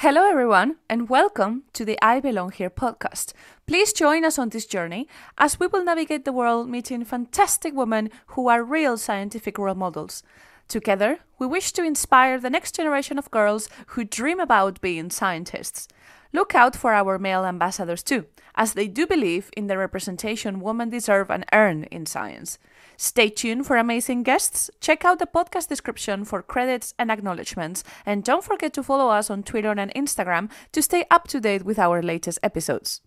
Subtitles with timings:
[0.00, 3.32] Hello, everyone, and welcome to the I Belong Here podcast.
[3.66, 8.10] Please join us on this journey as we will navigate the world meeting fantastic women
[8.28, 10.22] who are real scientific role models.
[10.68, 15.86] Together, we wish to inspire the next generation of girls who dream about being scientists.
[16.32, 20.90] Look out for our male ambassadors too, as they do believe in the representation women
[20.90, 22.58] deserve and earn in science.
[22.96, 24.70] Stay tuned for amazing guests.
[24.80, 27.84] Check out the podcast description for credits and acknowledgements.
[28.04, 31.64] And don't forget to follow us on Twitter and Instagram to stay up to date
[31.64, 33.02] with our latest episodes.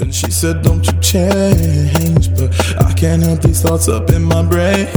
[0.00, 2.30] And she said, Don't you change.
[2.36, 4.88] But I can't help these thoughts up in my brain.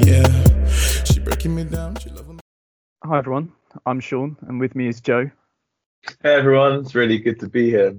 [0.00, 0.55] Yeah.
[0.76, 1.96] She breaking me down.
[1.96, 2.40] She loving me.
[3.04, 3.52] Hi everyone,
[3.86, 5.30] I'm Sean, and with me is Joe.
[6.22, 7.96] Hey everyone, it's really good to be here.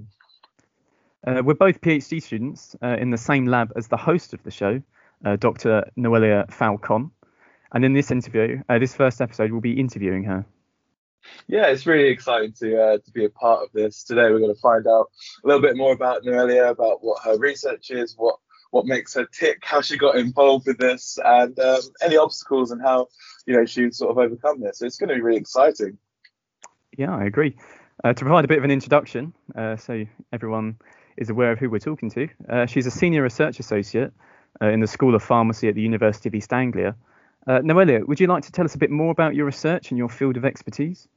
[1.26, 4.50] Uh, we're both PhD students uh, in the same lab as the host of the
[4.50, 4.80] show,
[5.24, 5.90] uh, Dr.
[5.98, 7.10] Noelia Falcon.
[7.72, 10.46] And in this interview, uh, this first episode, we'll be interviewing her.
[11.46, 14.04] Yeah, it's really exciting to uh, to be a part of this.
[14.04, 15.10] Today we're going to find out
[15.44, 18.38] a little bit more about Noelia, about what her research is, what
[18.70, 22.82] what makes her tick, how she got involved with this, and um, any obstacles and
[22.82, 23.08] how
[23.46, 24.78] you know she sort of overcome this.
[24.78, 25.98] So it's going to be really exciting.
[26.96, 27.56] Yeah, I agree.
[28.04, 30.76] Uh, to provide a bit of an introduction, uh, so everyone
[31.16, 34.12] is aware of who we're talking to, uh, she's a senior research associate
[34.62, 36.94] uh, in the School of Pharmacy at the University of East Anglia.
[37.46, 39.98] Uh, Noelia, would you like to tell us a bit more about your research and
[39.98, 41.08] your field of expertise?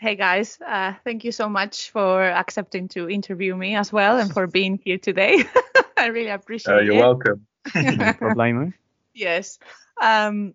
[0.00, 4.32] Hey guys, uh, thank you so much for accepting to interview me as well and
[4.32, 5.42] for being here today.
[5.96, 6.84] I really appreciate Uh, it.
[6.84, 7.46] you're welcome.
[7.74, 8.72] No problemo.
[9.12, 9.58] Yes.
[10.00, 10.54] Um,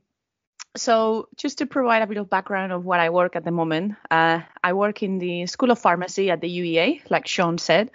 [0.78, 3.96] so, just to provide a bit of background of what I work at the moment,
[4.10, 7.92] uh, I work in the School of Pharmacy at the UEA, like Sean said,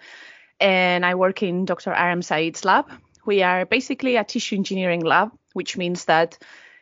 [0.60, 1.92] and I work in Dr.
[1.92, 2.84] Aram Saeed's lab.
[3.24, 6.38] We are basically a tissue engineering lab, which means that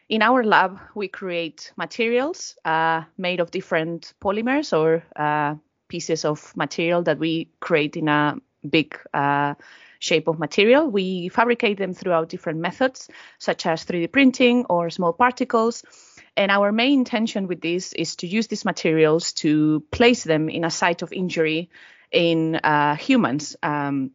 [0.09, 5.55] in our lab we create materials uh, made of different polymers or uh,
[5.89, 8.37] pieces of material that we create in a
[8.69, 9.55] big uh,
[9.99, 10.89] shape of material.
[10.89, 13.09] We fabricate them throughout different methods,
[13.39, 15.85] such as 3D printing or small particles.
[16.37, 20.65] And our main intention with this is to use these materials to place them in
[20.65, 21.71] a site of injury
[22.13, 23.57] in uh, humans.
[23.63, 24.13] Um,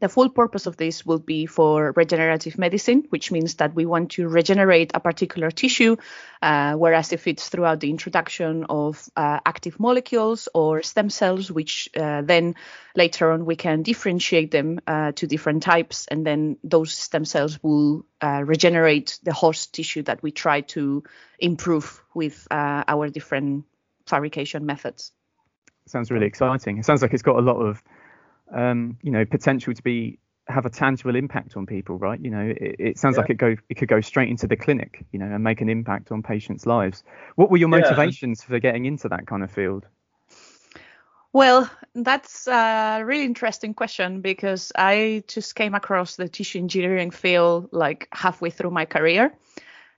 [0.00, 4.10] the full purpose of this will be for regenerative medicine, which means that we want
[4.12, 5.96] to regenerate a particular tissue,
[6.42, 11.88] uh, whereas if it's throughout the introduction of uh, active molecules or stem cells, which
[11.96, 12.54] uh, then
[12.94, 17.62] later on we can differentiate them uh, to different types, and then those stem cells
[17.62, 21.02] will uh, regenerate the host tissue that we try to
[21.38, 23.64] improve with uh, our different
[24.06, 25.12] fabrication methods.
[25.86, 26.78] Sounds really exciting.
[26.78, 27.82] It sounds like it's got a lot of,
[28.52, 30.18] um, you know, potential to be
[30.48, 32.20] have a tangible impact on people, right?
[32.20, 33.22] You know, it, it sounds Yeah.
[33.22, 35.68] like it go it could go straight into the clinic, you know, and make an
[35.68, 37.02] impact on patients' lives.
[37.34, 37.78] What were your Yeah.
[37.80, 39.86] motivations for getting into that kind of field?
[41.32, 47.68] Well, that's a really interesting question because I just came across the tissue engineering field
[47.72, 49.36] like halfway through my career.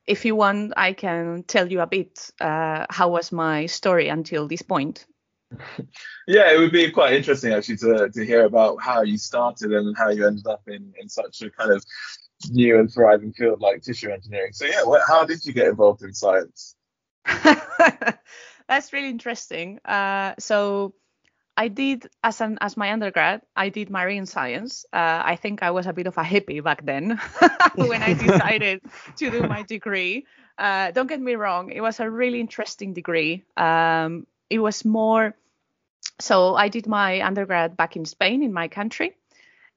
[0.06, 4.48] If you want, I can tell you a bit uh, how was my story until
[4.48, 5.06] this point.
[6.26, 9.96] Yeah, it would be quite interesting actually to, to hear about how you started and
[9.96, 11.82] how you ended up in, in such a kind of
[12.50, 14.52] new and thriving field like tissue engineering.
[14.52, 16.76] So yeah, how did you get involved in science?
[18.68, 19.78] That's really interesting.
[19.84, 20.94] Uh, so
[21.56, 24.84] I did as an as my undergrad, I did marine science.
[24.92, 27.18] Uh, I think I was a bit of a hippie back then
[27.74, 28.82] when I decided
[29.16, 30.26] to do my degree.
[30.58, 33.44] Uh, don't get me wrong, it was a really interesting degree.
[33.56, 35.34] Um, it was more
[36.20, 39.16] so I did my undergrad back in Spain, in my country,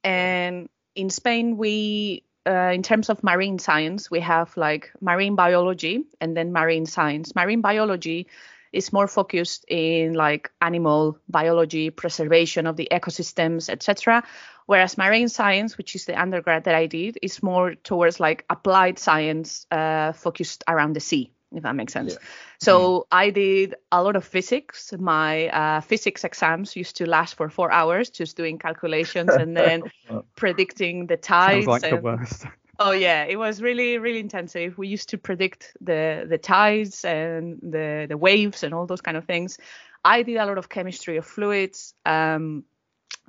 [0.03, 6.05] and in Spain we uh, in terms of marine science, we have like marine biology
[6.19, 7.35] and then marine science.
[7.35, 8.27] Marine biology
[8.73, 14.23] is more focused in like animal biology, preservation of the ecosystems, etc.
[14.65, 18.97] Whereas marine science, which is the undergrad that I did, is more towards like applied
[18.97, 22.13] science, uh, focused around the sea, if that makes sense.
[22.13, 22.27] Yeah.
[22.59, 24.93] So I did a lot of physics.
[24.97, 29.83] My uh, physics exams used to last for four hours, just doing calculations and then
[30.35, 31.65] predicting the tides.
[31.65, 32.45] Sounds like the worst.
[32.83, 34.75] Oh yeah, it was really really intensive.
[34.75, 39.17] We used to predict the the tides and the the waves and all those kind
[39.17, 39.59] of things.
[40.03, 41.93] I did a lot of chemistry of fluids.
[42.07, 42.63] Um,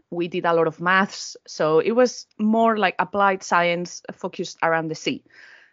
[0.09, 4.89] we did a lot of maths, so it was more like applied science focused around
[4.89, 5.23] the sea.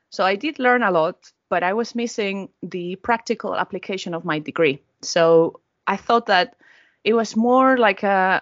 [0.09, 4.39] So I did learn a lot, but I was missing the practical application of my
[4.39, 4.81] degree.
[5.01, 6.55] So I thought that
[7.03, 8.41] it was more like a,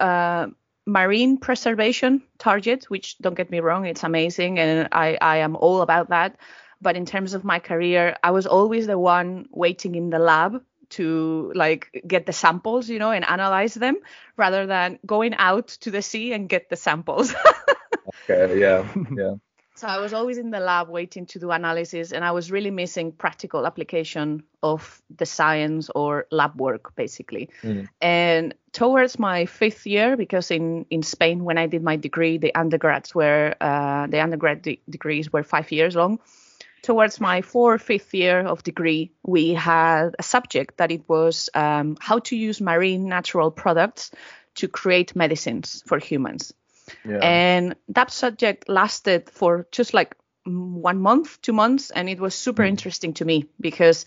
[0.00, 0.48] a
[0.86, 5.82] marine preservation target, which don't get me wrong, it's amazing and I, I am all
[5.82, 6.38] about that.
[6.80, 10.62] But in terms of my career, I was always the one waiting in the lab
[10.90, 13.96] to like get the samples, you know, and analyze them
[14.36, 17.34] rather than going out to the sea and get the samples.
[18.30, 18.86] okay, yeah,
[19.16, 19.34] yeah.
[19.84, 22.70] So I was always in the lab waiting to do analysis, and I was really
[22.70, 27.50] missing practical application of the science or lab work, basically.
[27.62, 27.88] Mm.
[28.00, 32.54] And towards my fifth year, because in in Spain when I did my degree, the
[32.54, 36.18] undergrads were uh, the undergrad de- degrees were five years long.
[36.80, 41.98] Towards my fourth, fifth year of degree, we had a subject that it was um,
[42.00, 44.12] how to use marine natural products
[44.54, 46.54] to create medicines for humans.
[47.04, 47.18] Yeah.
[47.22, 52.34] And that subject lasted for just like mm, one month, two months, and it was
[52.34, 52.68] super Mm.
[52.68, 54.04] interesting to me because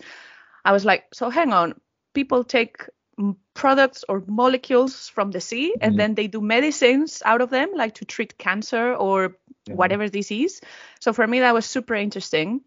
[0.64, 1.74] I was like, so hang on,
[2.14, 2.88] people take
[3.18, 7.70] mm, products or molecules from the sea and then they do medicines out of them,
[7.74, 9.36] like to treat cancer or
[9.66, 9.74] Yeah.
[9.76, 10.60] whatever disease.
[11.00, 12.62] So for me, that was super interesting,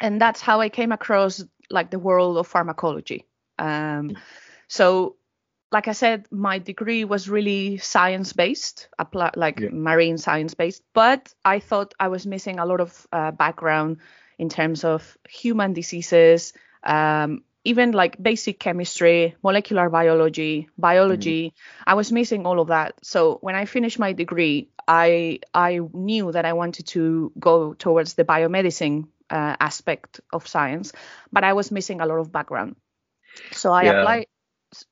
[0.00, 3.26] and that's how I came across like the world of pharmacology.
[3.58, 4.16] Um,
[4.68, 5.16] so
[5.72, 9.70] like I said, my degree was really science based, apply, like Yeah.
[9.72, 13.98] marine science based, but I thought I was missing a lot of uh, background
[14.38, 16.52] in terms of human diseases,
[16.84, 21.54] um, even like basic chemistry, molecular biology, biology.
[21.86, 22.94] I was missing all of that.
[23.02, 28.14] So when I finished my degree, I I knew that I wanted to go towards
[28.14, 30.92] the biomedicine uh, aspect of science,
[31.32, 32.76] but I was missing a lot of background.
[33.52, 34.00] So I Yeah.
[34.00, 34.26] applied.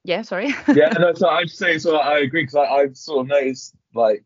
[0.05, 0.49] Yeah, sorry.
[0.69, 1.97] yeah, no, so I'd saying so.
[1.97, 4.25] I agree because I've sort of noticed, like,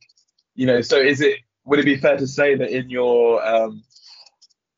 [0.54, 3.82] you know, so is it would it be fair to say that in your um,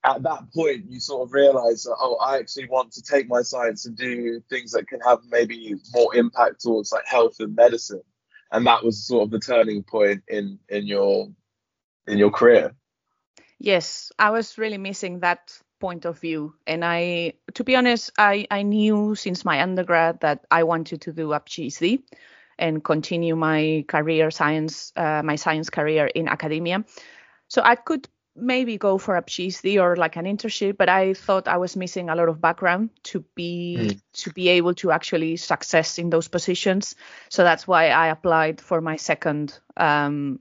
[0.04, 3.42] at that point you sort of realize that oh, I actually want to take my
[3.42, 8.02] science and do things that can have maybe more impact towards like health and medicine,
[8.52, 11.28] and that was sort of the turning point in in your
[12.06, 12.74] in your career.
[13.58, 16.54] Yes, I was really missing that point of view.
[16.66, 21.12] And I, to be honest, I, I knew since my undergrad that I wanted to
[21.12, 22.02] do a PhD
[22.58, 26.84] and continue my career science, uh, my science career in academia.
[27.48, 31.48] So I could maybe go for a PhD or like an internship, but I thought
[31.48, 34.00] I was missing a lot of background to be Mm.
[34.12, 36.94] to be able to actually success in those positions.
[37.30, 40.40] So that's why I applied for my second um,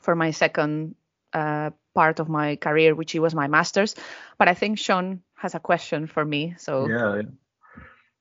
[0.00, 0.94] for my second
[1.32, 3.94] uh, part of my career, which he was my master's.
[4.38, 6.54] But I think Sean has a question for me.
[6.58, 7.22] So Yeah,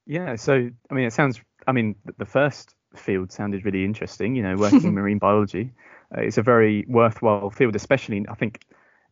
[0.05, 1.41] Yeah, so I mean, it sounds.
[1.67, 4.35] I mean, the first field sounded really interesting.
[4.35, 5.71] You know, working in marine biology,
[6.15, 8.25] uh, it's a very worthwhile field, especially.
[8.29, 8.61] I think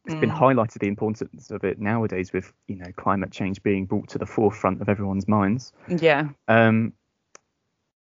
[0.05, 0.37] it's been Mm.
[0.37, 4.25] highlighted the importance of it nowadays, with you know climate change being brought to the
[4.25, 5.71] forefront of everyone's minds.
[5.87, 6.93] yeah, Um,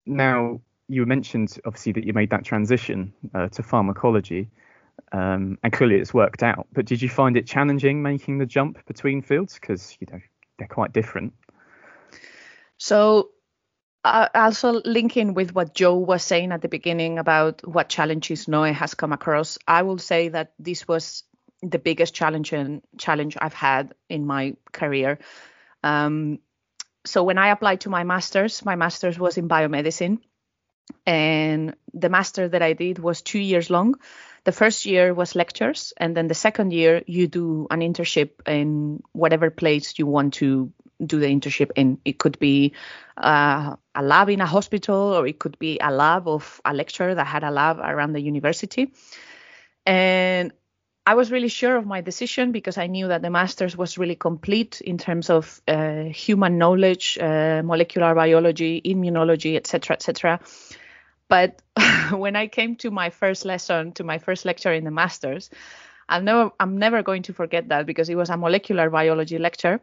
[0.07, 4.49] now, you mentioned obviously that you made that transition uh, to pharmacology,
[5.12, 6.67] um, and clearly it's worked out.
[6.73, 10.20] But did you find it challenging making the jump between fields because you know
[10.58, 11.35] they're quite different?
[12.79, 13.31] So,
[14.05, 18.73] uh, also linking with what Joe was saying at the beginning about what challenges Noe
[18.73, 21.25] has come across, I will say that this was
[21.62, 25.19] the biggest challenge and challenge I've had in my career.
[25.82, 26.41] Um,
[27.05, 30.19] so when I applied to my master's, my master's was in biomedicine,
[31.07, 33.95] and the master that I did was two years long.
[34.47, 39.03] The first year was lectures, and then the second year you do an internship in
[39.11, 40.73] whatever place you want to
[41.05, 41.99] do the internship in.
[42.05, 42.73] It could be
[43.17, 47.12] uh, a lab in a hospital, or it could be a lab of a lecturer
[47.12, 48.93] that had a lab around the university.
[49.85, 50.53] And
[51.09, 54.15] I was really sure of my decision because I knew that the master's was really
[54.17, 60.41] complete in terms of uh, human knowledge, uh, molecular biology, immunology, etc., etc.
[61.28, 61.62] But
[62.11, 65.50] when I came to my first lesson, to my first lecture in the master's,
[66.09, 69.80] I'll never, I'm never going to forget that because it was a molecular biology lecture,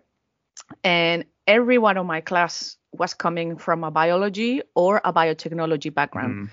[0.83, 6.47] and everyone on my class was coming from a biology or a biotechnology background.
[6.47, 6.50] Mm.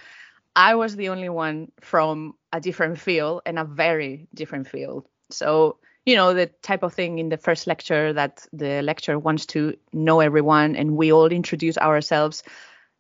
[0.57, 5.07] I was the only one from a different field and a very different field.
[5.31, 9.47] So, you know, the type of thing in the first lecture that the lecturer wants
[9.47, 12.43] to know everyone and we all introduce ourselves.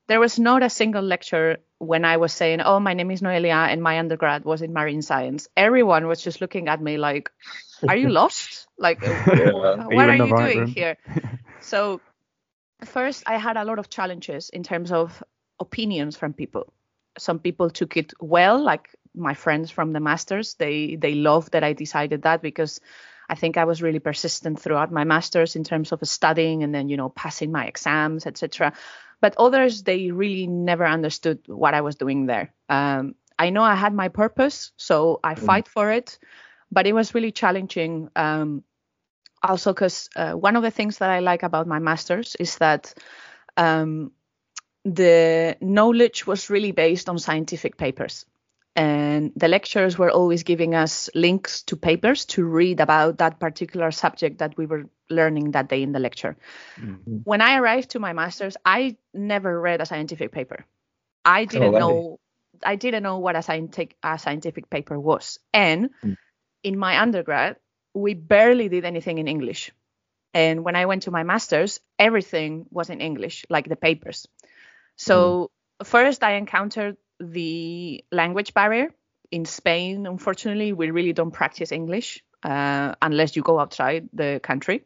[0.06, 3.68] There was not a single lecture when I was saying, Oh, my name is Noelia
[3.68, 5.48] and my undergrad was in marine science.
[5.56, 7.30] Everyone was just looking at me like,
[7.88, 8.68] Are you lost?
[8.78, 10.68] Like, what you are you right doing room?
[10.68, 10.98] here?
[11.60, 12.00] so,
[12.84, 15.22] first, I had a lot of challenges in terms of
[15.58, 16.72] opinions from people
[17.18, 21.62] some people took it well like my friends from the masters they they loved that
[21.62, 22.80] i decided that because
[23.30, 26.88] I think I was really persistent throughout my masters in terms of studying and then,
[26.88, 28.72] you know, passing my exams, etc.
[29.20, 32.54] But others, they really never understood what I was doing there.
[32.68, 35.38] Um, I know I had my purpose, so I mm.
[35.38, 36.18] fight for it,
[36.70, 38.10] but it was really challenging.
[38.16, 38.64] Um,
[39.42, 42.94] also, because uh, one of the things that I like about my masters is that
[43.56, 44.12] um,
[44.84, 48.26] the knowledge was really based on scientific papers
[48.76, 53.90] and the lecturers were always giving us links to papers to read about that particular
[53.90, 56.36] subject that we were learning that day in the lecture.
[56.78, 57.16] Mm-hmm.
[57.24, 60.64] When I arrived to my master's, I never read a scientific paper.
[61.24, 62.20] I didn't oh, know
[62.64, 65.38] I didn't know what a scientific a scientific paper was.
[65.52, 66.16] And mm.
[66.62, 67.56] in my undergrad,
[67.94, 69.72] we barely did anything in English.
[70.32, 74.28] And when I went to my master's, everything was in English, like the papers.
[74.96, 75.50] So
[75.82, 75.86] mm.
[75.86, 78.92] first I encountered the language barrier.
[79.30, 84.84] In Spain, unfortunately, we really don't practice English uh, unless you go outside the country.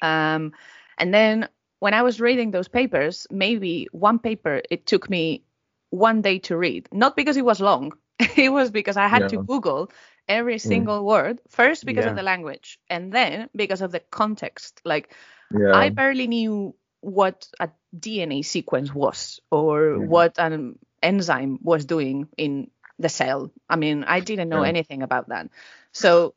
[0.00, 0.52] Um,
[0.96, 1.48] and then
[1.80, 5.44] when I was reading those papers, maybe one paper it took me
[5.90, 7.92] one day to read, not because it was long,
[8.36, 9.90] it was because I had to Google
[10.28, 10.60] every mm.
[10.60, 11.04] single mm.
[11.04, 12.10] word first because yeah.
[12.10, 14.80] of the language and then because of the context.
[14.84, 15.14] Like
[15.52, 15.74] yeah.
[15.74, 20.06] I barely knew what a DNA sequence was or yeah.
[20.06, 23.50] what an enzyme was doing in the cell.
[23.68, 24.68] I mean, I didn't know yeah.
[24.68, 25.48] anything about that.
[25.92, 26.34] So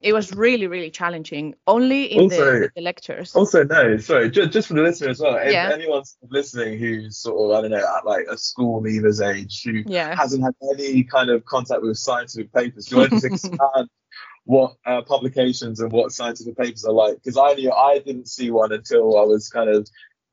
[0.00, 1.54] it was really, really challenging.
[1.66, 3.34] Only in also, the, the, lectures.
[3.34, 5.34] Also, no, sorry, just, just for the listener as well.
[5.34, 5.68] Yeah.
[5.68, 9.62] If anyone's listening who's sort of, I don't know, at like a school leavers age
[9.64, 10.14] who yeah.
[10.14, 13.88] hasn't had any kind of contact with scientific papers, do you want to just expand
[14.44, 17.16] what uh, publications and what scientific papers are like?
[17.16, 19.88] Because I knew I didn't see one until I was kind of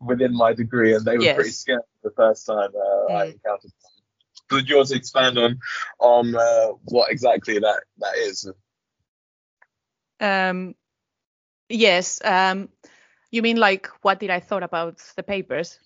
[0.05, 1.35] within my degree, and they were yes.
[1.35, 3.15] pretty scared the first time uh, mm.
[3.15, 3.91] I encountered them.
[4.49, 5.59] Could you also expand on
[5.99, 8.49] on uh, what exactly that that is?
[10.19, 10.75] Um,
[11.69, 12.21] yes.
[12.23, 12.69] Um,
[13.31, 15.79] you mean like what did I thought about the papers?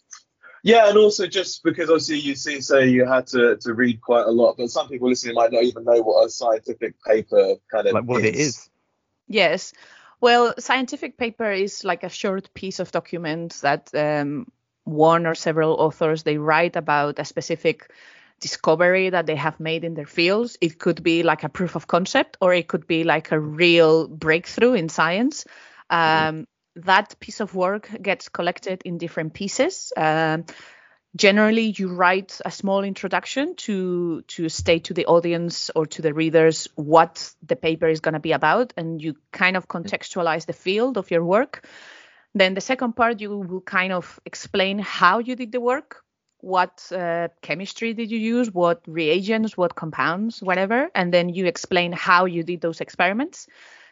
[0.64, 4.26] Yeah, and also just because obviously you see, say you had to, to read quite
[4.26, 7.88] a lot, but some people listening might not even know what a scientific paper kind
[7.88, 8.28] of like what is.
[8.28, 8.70] it is.
[9.28, 9.74] Yes.
[10.20, 14.52] Well, scientific paper is like a short piece of document that um,
[14.84, 17.92] one or several authors they write about a specific
[18.40, 20.58] discovery that they have made in their fields.
[20.62, 24.08] It could be like a proof of concept, or it could be like a real
[24.08, 25.46] breakthrough in science.
[25.90, 29.92] Um, that piece of work gets collected in different pieces.
[29.98, 30.46] Um,
[31.18, 36.14] generally you write a small introduction to to state to the audience or to the
[36.14, 40.54] readers what the paper is going to be about and you kind of contextualize the
[40.54, 41.68] field of your work.
[42.36, 46.04] Then the second part you will kind of explain how you did the work
[46.40, 51.92] what uh, chemistry did you use what reagents what compounds whatever and then you explain
[51.92, 53.48] how you did those experiments.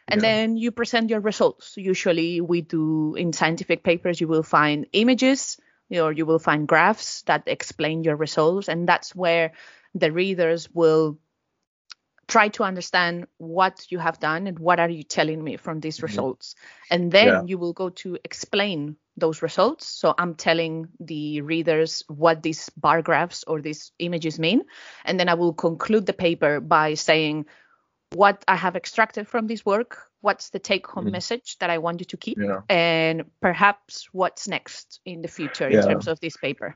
[0.08, 0.30] And yeah.
[0.30, 1.76] then you present your results.
[1.76, 5.58] Usually we do in scientific papers you will find images
[5.92, 9.52] or you will find graphs that explain your results and that's where
[9.94, 11.18] the readers will
[12.28, 15.98] try to understand what you have done and what are you telling me from these
[15.98, 16.08] mm-hmm.
[16.08, 16.56] results
[16.90, 17.42] and then yeah.
[17.46, 23.02] you will go to explain those results so i'm telling the readers what these bar
[23.02, 24.62] graphs or these images mean
[25.06, 27.46] and then i will conclude the paper by saying
[28.14, 31.12] what i have extracted from this work what's the take home mm.
[31.12, 32.62] message that I want you to keep, yeah.
[32.68, 36.76] and perhaps what's next in the future in terms of this paper.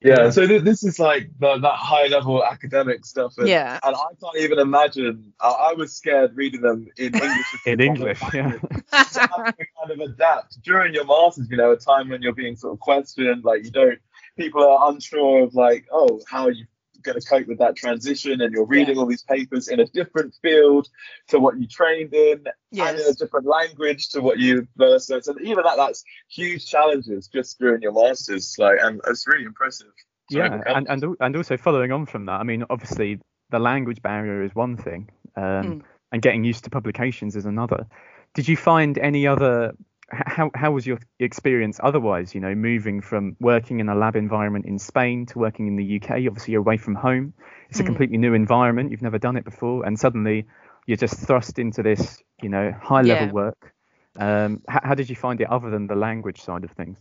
[0.00, 3.32] Yeah, so th- this is like the, that high level academic stuff.
[3.38, 3.80] And, yeah.
[3.82, 5.32] And I can't even imagine.
[5.40, 7.46] I, I was scared reading them in English.
[7.66, 8.52] in English, yeah.
[8.52, 11.48] to have to kind of adapt during your masters.
[11.50, 13.98] You know, a time when you're being sort of questioned, like you don't.
[14.38, 16.66] People are unsure of like, oh, how you
[17.06, 19.00] going to cope with that transition and you're reading yeah.
[19.00, 20.88] all these papers in a different field
[21.28, 22.90] to what you trained in yes.
[22.90, 25.22] and in a different language to what you versed in.
[25.22, 29.88] So even that that's huge challenges just during your masters like and it's really impressive.
[30.28, 33.20] yeah, and, and and also following on from that, I mean obviously
[33.50, 35.82] the language barrier is one thing, um, mm.
[36.12, 37.86] and getting used to publications is another.
[38.34, 39.74] Did you find any other
[40.10, 42.34] how how was your experience otherwise?
[42.34, 45.96] You know, moving from working in a lab environment in Spain to working in the
[45.96, 46.26] UK.
[46.26, 47.34] Obviously, you're away from home.
[47.70, 47.82] It's mm.
[47.82, 48.90] a completely new environment.
[48.90, 50.46] You've never done it before, and suddenly
[50.86, 53.32] you're just thrust into this, you know, high level yeah.
[53.32, 53.74] work.
[54.18, 56.98] Um, how, how did you find it, other than the language side of things?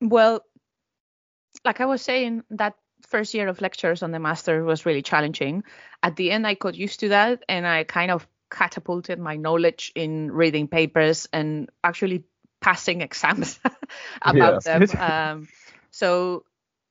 [0.00, 0.42] Well,
[1.64, 2.74] like I was saying, that
[3.08, 5.64] first year of lectures on the master was really challenging.
[6.02, 9.92] At the end, I got used to that, and I kind of catapulted my knowledge
[9.94, 12.24] in reading papers and actually
[12.60, 13.60] passing exams
[14.22, 14.86] about them.
[14.98, 15.48] Um,
[15.90, 16.44] so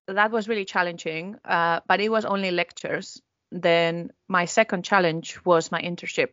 [0.07, 3.21] that was really challenging, uh, but it was only lectures.
[3.51, 6.29] Then my second challenge was my internship.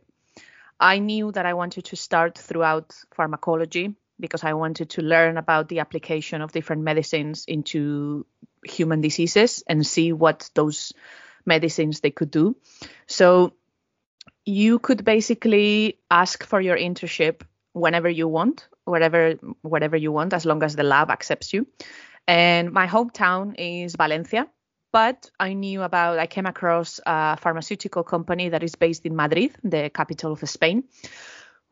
[0.80, 5.68] I knew that I wanted to start throughout pharmacology because I wanted to learn about
[5.68, 8.26] the application of different medicines into
[8.64, 10.92] human diseases and see what those
[11.44, 12.56] medicines they could do.
[13.06, 13.52] So
[14.44, 20.44] you could basically ask for your internship whenever you want, whatever whatever you want, as
[20.44, 21.66] long as the lab accepts you.
[22.26, 24.49] And my hometown is Valencia,
[24.92, 29.52] but I knew about I came across a pharmaceutical company that is based in Madrid,
[29.64, 30.84] the capital of Spain,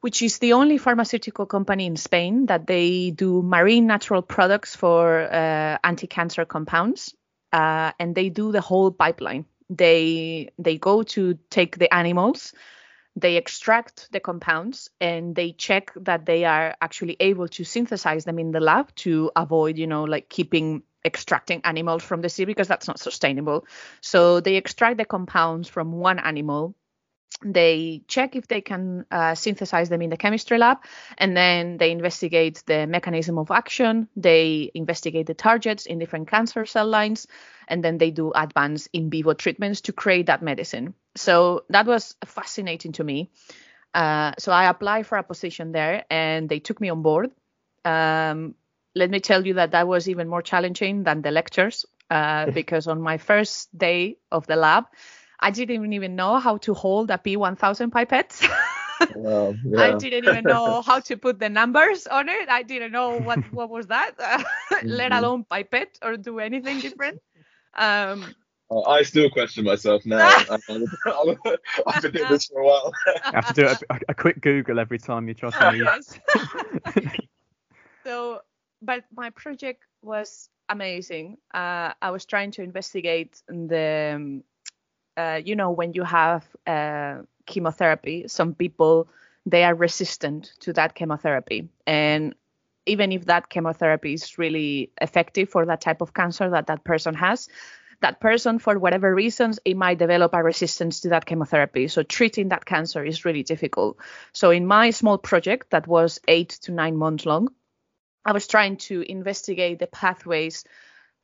[0.01, 5.21] which is the only pharmaceutical company in Spain that they do marine natural products for
[5.21, 7.15] uh, anti-cancer compounds,
[7.53, 9.45] uh, and they do the whole pipeline.
[9.71, 12.53] They they go to take the animals,
[13.17, 18.39] they extract the compounds, and they check that they are actually able to synthesize them
[18.39, 22.69] in the lab to avoid, you know, like keeping extracting animals from the sea because
[22.69, 23.67] that's not sustainable.
[24.03, 26.75] So they extract the compounds from one animal
[27.43, 30.79] they check if they can uh, synthesize them in the chemistry lab
[31.17, 34.09] and then they investigate the mechanism of action.
[34.15, 37.27] They investigate the targets in different cancer cell lines
[37.67, 40.95] and then they do advanced in vivo treatments to create that medicine.
[41.17, 43.31] So that was fascinating to me.
[43.93, 47.31] Uh, so i applied for a position there and they took me on board.
[47.85, 48.55] Um,
[48.95, 52.87] let me tell you that that was even more challenging than the lectures uh, because
[52.87, 54.85] on my first day of the lab
[55.41, 58.41] I didn't even know how to hold a P1000 pipette.
[59.15, 59.81] Wow, yeah.
[59.81, 62.49] I didn't even know how to put the numbers on it.
[62.49, 64.89] I didn't know what what was that, mm-hmm.
[64.89, 67.21] let alone pipette or do anything different.
[67.75, 68.35] Um,
[68.71, 70.29] uh, I still question myself now.
[70.51, 70.87] I've been
[72.13, 72.93] doing this for a while.
[73.07, 75.83] you have to do a, a, quick Google every time you try something.
[75.83, 76.19] yes.
[78.05, 78.43] so,
[78.83, 81.39] but my project was amazing.
[81.53, 84.45] Uh, I was trying to investigate the um,
[85.21, 89.09] uh, you know, when you have uh, chemotherapy, some people
[89.47, 92.35] they are resistant to that chemotherapy, and
[92.87, 97.15] even if that chemotherapy is really effective for that type of cancer that that person
[97.15, 97.49] has,
[98.01, 101.89] that person, for whatever reasons, it might develop a resistance to that chemotherapy.
[101.89, 103.99] So treating that cancer is really difficult.
[104.33, 107.49] So in my small project that was eight to nine months long,
[108.25, 110.65] I was trying to investigate the pathways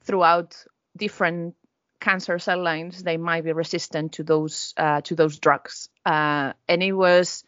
[0.05, 0.65] throughout
[0.97, 1.55] different
[2.01, 5.89] cancer cell lines they might be resistant to those uh, to those drugs.
[6.05, 7.45] Uh, and it was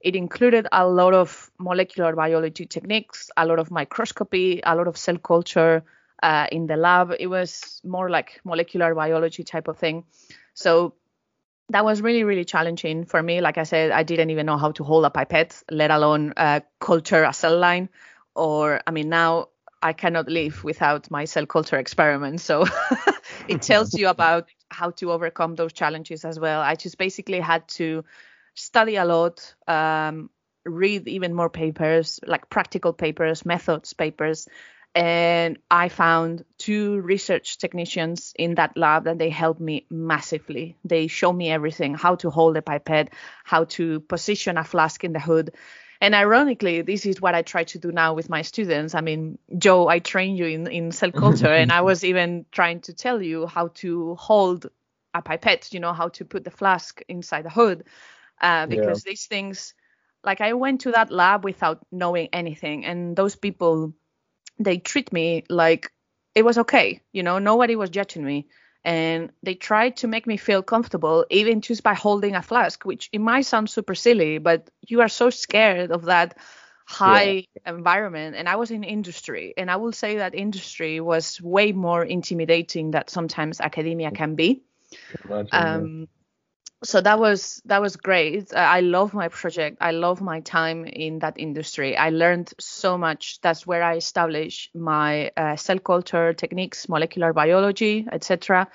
[0.00, 4.96] it included a lot of molecular biology techniques a lot of microscopy a lot of
[4.96, 5.82] cell culture
[6.22, 7.12] uh, in the lab.
[7.18, 10.04] It was more like molecular biology type of thing.
[10.54, 10.94] So
[11.70, 13.40] that was really really challenging for me.
[13.40, 16.60] Like i said i didn't even know how to hold a pipette let alone uh,
[16.80, 17.88] culture a cell line.
[18.34, 19.48] Or i mean now
[19.82, 22.40] I cannot live without my cell culture experiment.
[22.40, 22.64] So
[23.48, 26.60] it tells you about how to overcome those challenges as well.
[26.60, 28.04] I just basically had to
[28.54, 30.30] study a lot, um,
[30.64, 34.48] read even more papers, like practical papers, methods papers.
[34.94, 40.76] And I found two research technicians in that lab that they helped me massively.
[40.84, 43.10] They showed me everything how to hold a pipette,
[43.44, 45.54] how to position a flask in the hood
[46.00, 48.94] and ironically, this is what I try to do now with my students.
[48.94, 52.80] I mean, Joe, I trained you in, in cell culture, and I was even trying
[52.82, 54.66] to tell you how to hold
[55.14, 57.84] a pipette, you know, how to put the flask inside the hood.
[58.40, 59.10] Uh, because yeah.
[59.10, 59.74] these things,
[60.22, 63.92] like I went to that lab without knowing anything, and those people,
[64.60, 65.90] they treat me like
[66.36, 68.46] it was okay, you know, nobody was judging me
[68.84, 73.08] and they tried to make me feel comfortable even just by holding a flask which
[73.12, 76.36] it might sound super silly but you are so scared of that
[76.86, 77.72] high yeah.
[77.72, 78.34] environment.
[78.34, 82.92] And i was in industry and i will say that industry was way more intimidating
[82.92, 84.62] that sometimes academia can be.
[85.52, 86.08] Um,
[86.84, 88.54] so that was that was great.
[88.54, 89.78] I love my project.
[89.80, 91.96] I love my time in that industry.
[91.96, 93.40] I learned so much.
[93.40, 98.68] That's where i established my uh, cell culture techniques molecular biology etc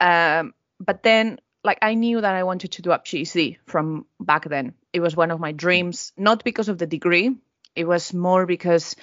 [0.00, 4.48] um, but then like i knew that i wanted to do a phd from back
[4.48, 4.74] then.
[4.92, 7.36] It was one of my dreams not because of the degree.
[7.74, 8.96] It was more because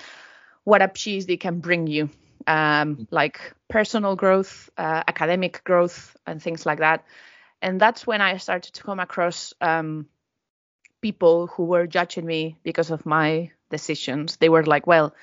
[0.63, 2.09] what a phd can bring you.
[2.45, 7.05] Um, like personal growth uh, academic growth and things like that
[7.63, 10.07] and that's when I started to come across um,
[11.01, 14.35] people who were judging me because of my decisions.
[14.35, 15.15] They were like, well,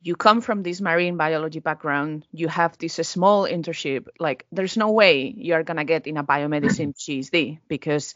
[0.00, 4.06] you come from this marine biology background, you have this small internship.
[4.18, 8.14] Like, there's no way you're going to get in a biomedicine PhD because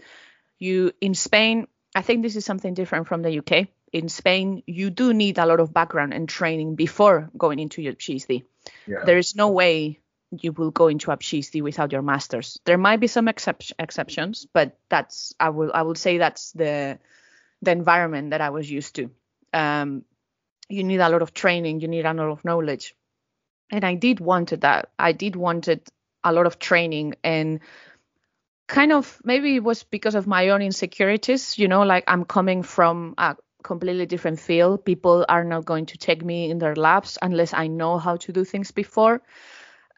[0.59, 3.69] you, in Spain, I think this is something different from the UK.
[3.93, 7.95] In Spain, you do need a lot of background and training before going into your
[7.95, 8.45] PhD.
[8.87, 9.05] Yeah.
[9.05, 10.01] There is no way
[10.31, 12.59] you will go into a PhD without your masters.
[12.65, 16.99] There might be some excep- exceptions, but that's I will I will say that's the
[17.63, 19.11] the environment that I was used to.
[19.53, 20.05] Um,
[20.69, 22.95] you need a lot of training, you need a lot of knowledge,
[23.71, 24.91] and I did wanted that.
[24.99, 25.89] I did wanted
[26.25, 27.61] a lot of training and
[28.67, 32.63] kind of maybe it was because of my own insecurities you know like i'm coming
[32.63, 37.19] from a completely different field people are not going to take me in their labs
[37.23, 39.23] unless i know how to do things before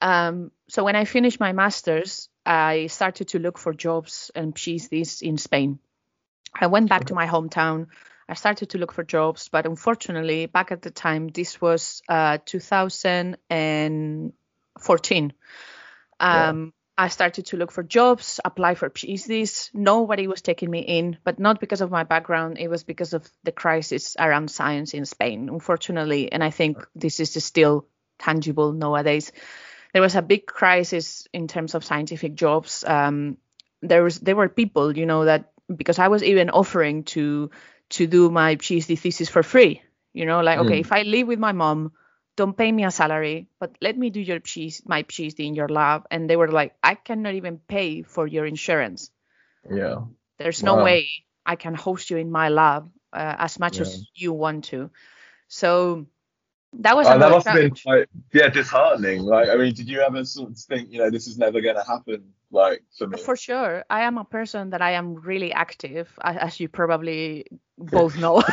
[0.00, 5.22] um, so when i finished my masters i started to look for jobs and phds
[5.22, 5.78] in spain
[6.54, 7.86] i went back to my hometown
[8.28, 12.38] i started to look for jobs but unfortunately back at the time this was uh,
[12.44, 15.32] 2014
[16.20, 19.70] um, I started to look for jobs, apply for PhDs.
[19.72, 22.58] Nobody was taking me in, but not because of my background.
[22.58, 26.30] It was because of the crisis around science in Spain, unfortunately.
[26.30, 27.86] And I think this is still
[28.18, 29.32] tangible nowadays.
[29.92, 32.84] There was a big crisis in terms of scientific jobs.
[32.84, 33.36] Um,
[33.82, 37.50] there was there were people, you know, that because I was even offering to
[37.90, 39.82] to do my PhD thesis for free.
[40.12, 40.66] You know, like mm.
[40.66, 41.92] okay, if I live with my mom
[42.40, 45.68] don't pay me a salary, but let me do your PhD, my PhD in your
[45.68, 46.06] lab.
[46.10, 49.10] And they were like, I cannot even pay for your insurance.
[49.70, 50.04] Yeah.
[50.38, 50.76] There's wow.
[50.76, 51.08] no way
[51.44, 53.82] I can host you in my lab uh, as much yeah.
[53.82, 54.90] as you want to.
[55.48, 56.06] So
[56.74, 57.06] that was.
[57.06, 59.22] Oh, that must have been quite, yeah, disheartening.
[59.22, 61.76] Like, I mean, did you ever sort of think, you know, this is never going
[61.76, 62.32] to happen?
[62.52, 63.18] Like for me.
[63.18, 67.46] For sure, I am a person that I am really active, as you probably
[67.78, 68.42] both know.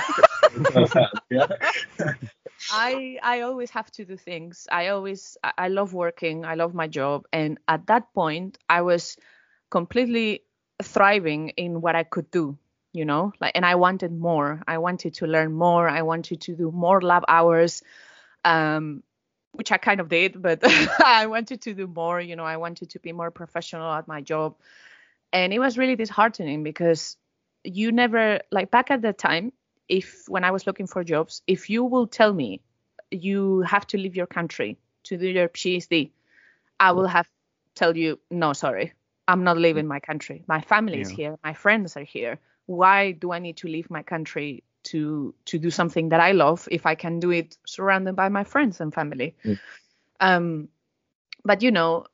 [2.72, 4.68] I I always have to do things.
[4.72, 6.46] I always I love working.
[6.46, 9.18] I love my job, and at that point, I was
[9.70, 10.44] completely
[10.82, 12.58] thriving in what I could do.
[12.94, 14.64] You know, like, and I wanted more.
[14.68, 15.88] I wanted to learn more.
[15.88, 17.84] I wanted to do more lab hours,
[18.48, 19.04] um,
[19.52, 20.62] which I kind of did, but
[21.06, 22.22] I wanted to do more.
[22.22, 24.56] You know, I wanted to be more professional at my job,
[25.34, 27.18] and it was really disheartening because
[27.64, 29.52] you never like back at the time
[29.90, 32.62] if when I was looking for jobs, if you will tell me
[33.12, 36.12] you have to leave your country to do your PhD,
[36.80, 37.28] I will have
[37.76, 38.94] tell you no, sorry,
[39.28, 40.44] I'm not leaving my country.
[40.48, 42.40] My family is here, my friends are here.
[42.66, 46.68] Why do I need to leave my country to to do something that I love
[46.72, 49.36] if I can do it surrounded by my friends and family?
[49.44, 49.60] Mm.
[50.20, 50.68] Um,
[51.44, 52.06] but you know,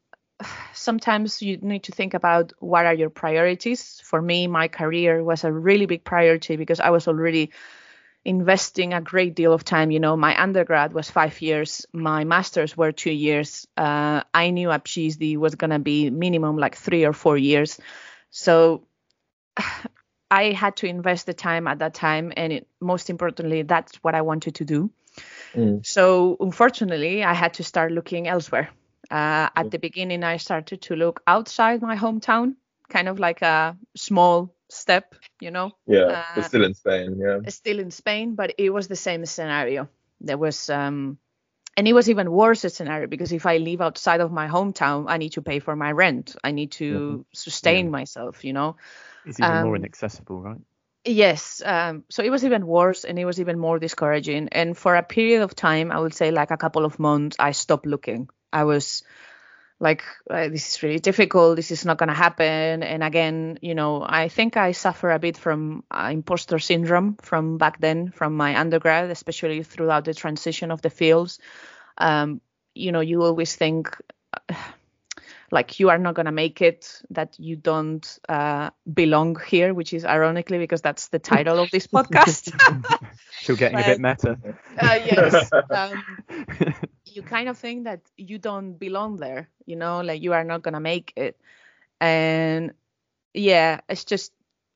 [0.74, 4.02] sometimes you need to think about what are your priorities.
[4.04, 7.52] For me, my career was a really big priority because I was already
[8.26, 9.92] investing a great deal of time.
[9.92, 13.68] You know, my undergrad was five years, my masters were two years.
[13.76, 17.80] Uh, I knew a PhD was going to be minimum like three or four years.
[18.32, 18.88] So
[20.34, 22.34] I had to invest the time at that time.
[22.36, 24.90] And it, most importantly, that's what I wanted to do.
[25.54, 25.86] Mm.
[25.86, 28.70] So unfortunately, I had to start looking elsewhere.
[29.12, 32.56] Uh, at the beginning, I started to look outside my hometown,
[32.90, 35.72] kind of like a small step, you know.
[35.86, 37.20] Yeah, uh, still in Spain.
[37.20, 39.88] Yeah, still in Spain, but it was the same scenario.
[40.22, 41.20] There was, um,
[41.76, 45.06] and it was even worse a scenario because if I live outside of my hometown,
[45.08, 46.36] I need to pay for my rent.
[46.44, 47.22] I need to mm-hmm.
[47.34, 47.92] sustain yeah.
[47.92, 48.78] myself, you know.
[49.26, 50.62] It's even um, more inaccessible, right?
[51.06, 51.62] Yes.
[51.66, 54.50] Um, so it was even worse and it was even more discouraging.
[54.52, 57.52] And for a period of time, I would say like a couple of months, I
[57.52, 58.30] stopped looking.
[58.52, 59.04] I was
[59.84, 61.58] like, uh, this is really difficult.
[61.58, 62.84] This is not going to happen.
[62.84, 67.58] And again, you know, I think I suffer a bit from uh, imposter syndrome from
[67.58, 71.38] back then, from my undergrad, especially throughout the transition of the fields.
[71.98, 72.40] Um,
[72.74, 73.96] you know, you always think.
[74.50, 74.56] Uh,
[75.52, 79.94] like you are not going to make it that you don't uh, belong here which
[79.94, 82.50] is ironically because that's the title of this podcast
[83.40, 84.38] still getting but, a bit meta
[84.82, 86.04] uh, yes um,
[87.16, 90.62] you kind of think that you don't belong there you know like you are not
[90.62, 91.40] going to make it
[92.02, 92.74] and
[93.34, 94.32] yeah it's just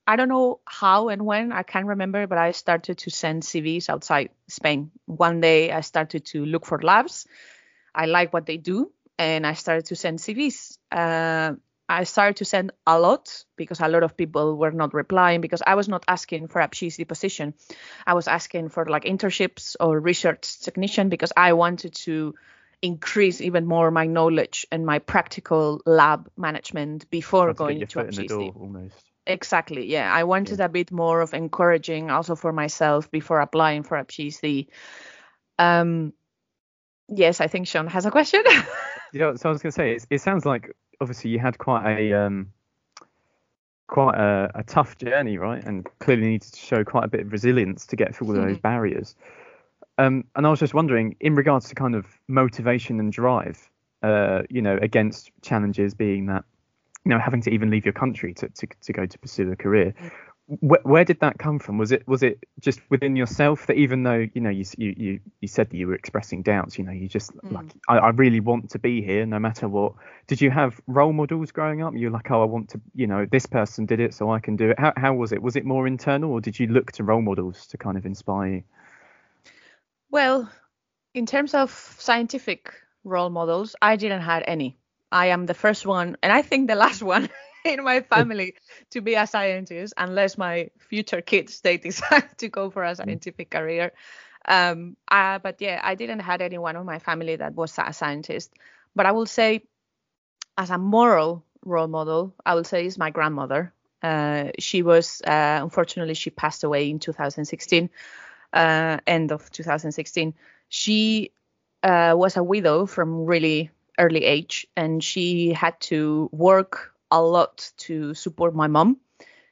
[0.08, 3.90] I don't know how and when, I can't remember, but I started to send CVs
[3.90, 4.90] outside Spain.
[5.06, 7.28] One day I started to look for labs.
[7.94, 10.78] I like what they do and I started to send CVs.
[10.92, 11.56] Uh,
[11.90, 15.64] I started to send a lot because a lot of people were not replying because
[15.66, 17.54] I was not asking for a PhD position.
[18.06, 22.36] I was asking for like internships or research technician because I wanted to
[22.82, 28.92] increase even more my knowledge and my practical lab management before going to a PhD.
[29.26, 29.86] Exactly.
[29.86, 30.66] Yeah, I wanted yeah.
[30.66, 34.68] a bit more of encouraging also for myself before applying for a PhD.
[35.60, 36.14] Um,
[37.10, 38.44] yes, I think Sean has a question.
[39.14, 41.86] Yeah, so I was going to say, it, it sounds like obviously you had quite
[41.86, 42.52] a um,
[43.88, 45.64] quite a, a, tough journey, right?
[45.64, 48.58] And clearly needed to show quite a bit of resilience to get through all those
[48.58, 48.62] mm-hmm.
[48.62, 49.16] barriers.
[49.98, 53.70] Um, and I was just wondering, in regards to kind of motivation and drive,
[54.04, 56.44] uh, you know, against challenges being that,
[57.06, 59.56] you know, having to even leave your country to, to, to go to pursue a
[59.56, 59.94] career,
[60.48, 61.78] where, where did that come from?
[61.78, 65.20] Was it was it just within yourself that even though you know you you you,
[65.42, 67.52] you said that you were expressing doubts, you know, you just mm.
[67.52, 69.94] like I, I really want to be here no matter what.
[70.28, 71.94] Did you have role models growing up?
[71.96, 74.56] You're like, oh, I want to, you know, this person did it, so I can
[74.56, 74.80] do it.
[74.80, 75.42] How how was it?
[75.42, 78.48] Was it more internal, or did you look to role models to kind of inspire
[78.48, 78.64] you?
[80.10, 80.50] Well,
[81.14, 84.78] in terms of scientific role models, I didn't have any.
[85.12, 87.28] I am the first one, and I think the last one
[87.68, 88.56] in my family
[88.92, 92.98] to be a scientist unless my future kids they decide to go for a mm.
[92.98, 93.92] scientific career.
[94.48, 98.54] Um, uh, but yeah, I didn't have anyone in my family that was a scientist.
[98.96, 99.64] But I will say,
[100.58, 103.74] as a moral role model, I will say is my grandmother.
[104.02, 107.90] Uh, she was uh, unfortunately she passed away in 2016,
[108.54, 110.34] uh, end of 2016.
[110.70, 111.32] She
[111.84, 117.72] uh, was a widow from really early age, and she had to work a lot
[117.78, 118.98] to support my mom.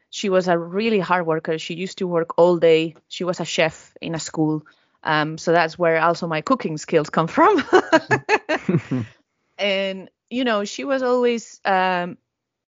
[0.10, 1.58] She was a really hard worker.
[1.58, 2.96] She used to work all day.
[3.08, 4.66] She was a chef in a school.
[5.04, 7.64] Um, so that's where also my cooking skills come from.
[9.58, 12.18] and, you know, she was always, um,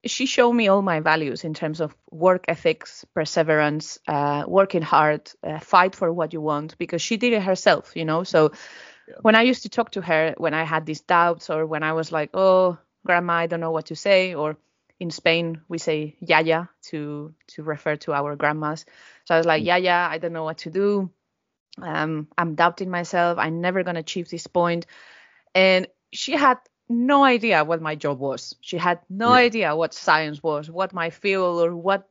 [0.06, 5.32] she showed me all my values in terms of work ethics, perseverance, uh, working hard,
[5.43, 8.24] uh, fight for what you want, because she did it herself, you know.
[8.24, 8.52] So
[9.08, 9.15] yeah.
[9.21, 11.93] when I used to talk to her, when I had these doubts or when I
[11.93, 14.58] was like, oh, grandma, I don't know what to say, or
[14.99, 18.86] in Spain we say yaya to to refer to our grandmas.
[19.25, 19.67] So I was like, mm.
[19.67, 21.10] yaya, I don't know what to do.
[21.81, 23.38] Um, I'm doubting myself.
[23.38, 24.86] I'm never gonna achieve this point.
[25.53, 28.55] And she had no idea what my job was.
[28.62, 29.45] She had no yeah.
[29.47, 32.08] idea what science was, what my field or what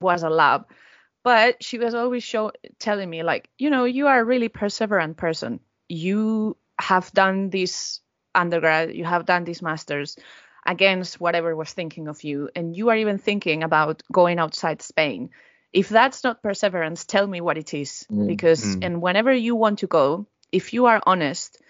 [0.00, 0.66] was a lab.
[1.24, 5.16] But she was always show, telling me like, you know, you are a really perseverant
[5.16, 5.60] person.
[5.88, 8.00] You have done this
[8.34, 10.16] undergrad, you have done these masters
[10.66, 15.30] against whatever was thinking of you and you are even thinking about going outside Spain,
[15.72, 18.06] if that's not perseverance, tell me what it is.
[18.10, 18.26] Mm.
[18.26, 18.84] Because mm.
[18.84, 21.60] and whenever you want to go, if you are honest,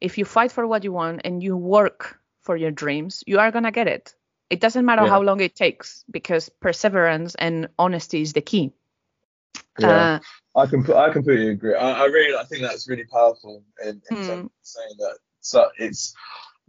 [0.00, 3.50] if you fight for what you want and you work for your dreams, you are
[3.50, 4.14] gonna get it.
[4.50, 5.08] It doesn't matter yeah.
[5.08, 8.72] how long it takes because perseverance and honesty is the key.
[9.78, 10.18] Yeah,
[10.54, 11.74] uh, I can I completely agree.
[11.74, 14.50] I, I, really I think that's really powerful in, in mm.
[14.62, 15.18] saying that.
[15.40, 16.14] So it's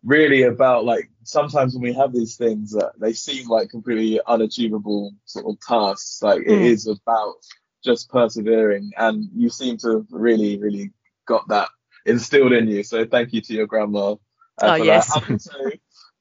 [0.03, 5.13] really about like sometimes when we have these things that they seem like completely unachievable
[5.25, 6.71] sort of tasks like mm.
[6.71, 6.91] it hmm.
[6.91, 7.35] about
[7.83, 10.91] just persevering and you seem to have really really
[11.25, 11.69] got that
[12.05, 14.15] instilled in you so thank you to your grandma uh,
[14.61, 15.17] oh yes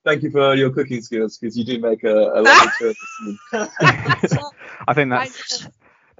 [0.04, 3.38] thank you for your cooking skills because you do make a, a lot of choices
[4.86, 5.61] i think that's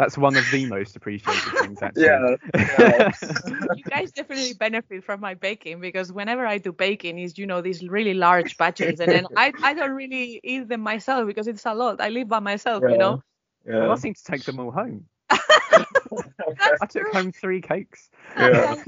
[0.02, 2.04] that's one of the most appreciated things actually.
[2.04, 2.34] Yeah.
[2.56, 3.12] yeah.
[3.76, 7.60] you guys definitely benefit from my baking because whenever I do baking is you know
[7.60, 11.64] these really large batches and then I, I don't really eat them myself because it's
[11.66, 12.00] a lot.
[12.00, 12.90] I live by myself, yeah.
[12.90, 13.22] you know.
[13.64, 13.78] Yeah.
[13.78, 15.04] Well, I seem to take them all home.
[15.30, 18.10] I took home three cakes.
[18.36, 18.82] Yeah.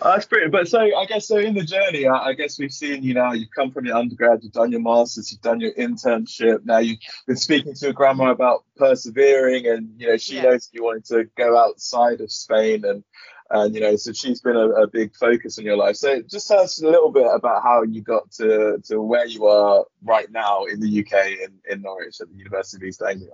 [0.00, 0.48] Uh, that's pretty.
[0.50, 3.32] But so I guess so in the journey, I, I, guess we've seen you now.
[3.32, 6.64] You've come from your undergrad, you've done your masters, you've done your internship.
[6.64, 10.42] Now you've been speaking to your grandma about persevering, and you know she yeah.
[10.42, 13.04] knows you wanted to go outside of Spain, and
[13.48, 15.96] and you know so she's been a, a, big focus in your life.
[15.96, 19.46] So just tell us a little bit about how you got to to where you
[19.46, 23.32] are right now in the UK in in Norwich at the University of East Anglia.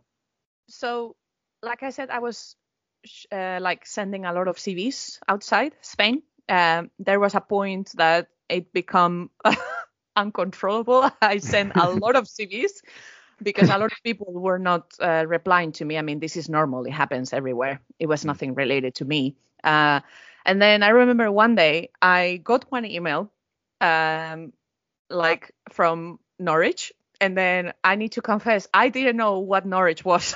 [0.68, 1.16] So,
[1.60, 2.54] like I said, I was
[3.32, 6.22] uh, like sending a lot of CVs outside Spain
[6.52, 9.30] um, there was a point that it become
[10.16, 11.10] uncontrollable.
[11.22, 12.82] I sent a lot of CVs
[13.42, 15.96] because a lot of people were not uh, replying to me.
[15.96, 17.80] I mean, this is normal; it happens everywhere.
[17.98, 19.34] It was nothing related to me.
[19.64, 20.00] Uh,
[20.44, 23.32] and then I remember one day I got one email,
[23.80, 24.52] um,
[25.08, 30.34] like from Norwich, and then I need to confess I didn't know what Norwich was.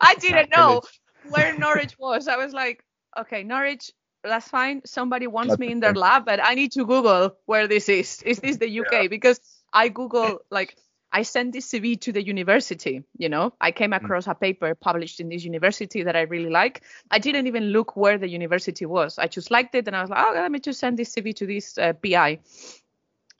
[0.00, 0.82] I didn't know
[1.28, 2.28] where Norwich was.
[2.28, 2.84] I was like,
[3.18, 3.90] okay, Norwich
[4.28, 4.82] that's fine.
[4.84, 8.22] Somebody wants me in their lab, but I need to Google where this is.
[8.22, 8.92] Is this the UK?
[8.92, 9.08] Yeah.
[9.08, 9.40] Because
[9.72, 10.76] I Google like
[11.12, 13.02] I sent this CV to the university.
[13.16, 13.96] You know, I came mm.
[13.96, 16.82] across a paper published in this university that I really like.
[17.10, 19.18] I didn't even look where the university was.
[19.18, 21.34] I just liked it, and I was like, oh, let me just send this CV
[21.36, 22.40] to this uh, PI.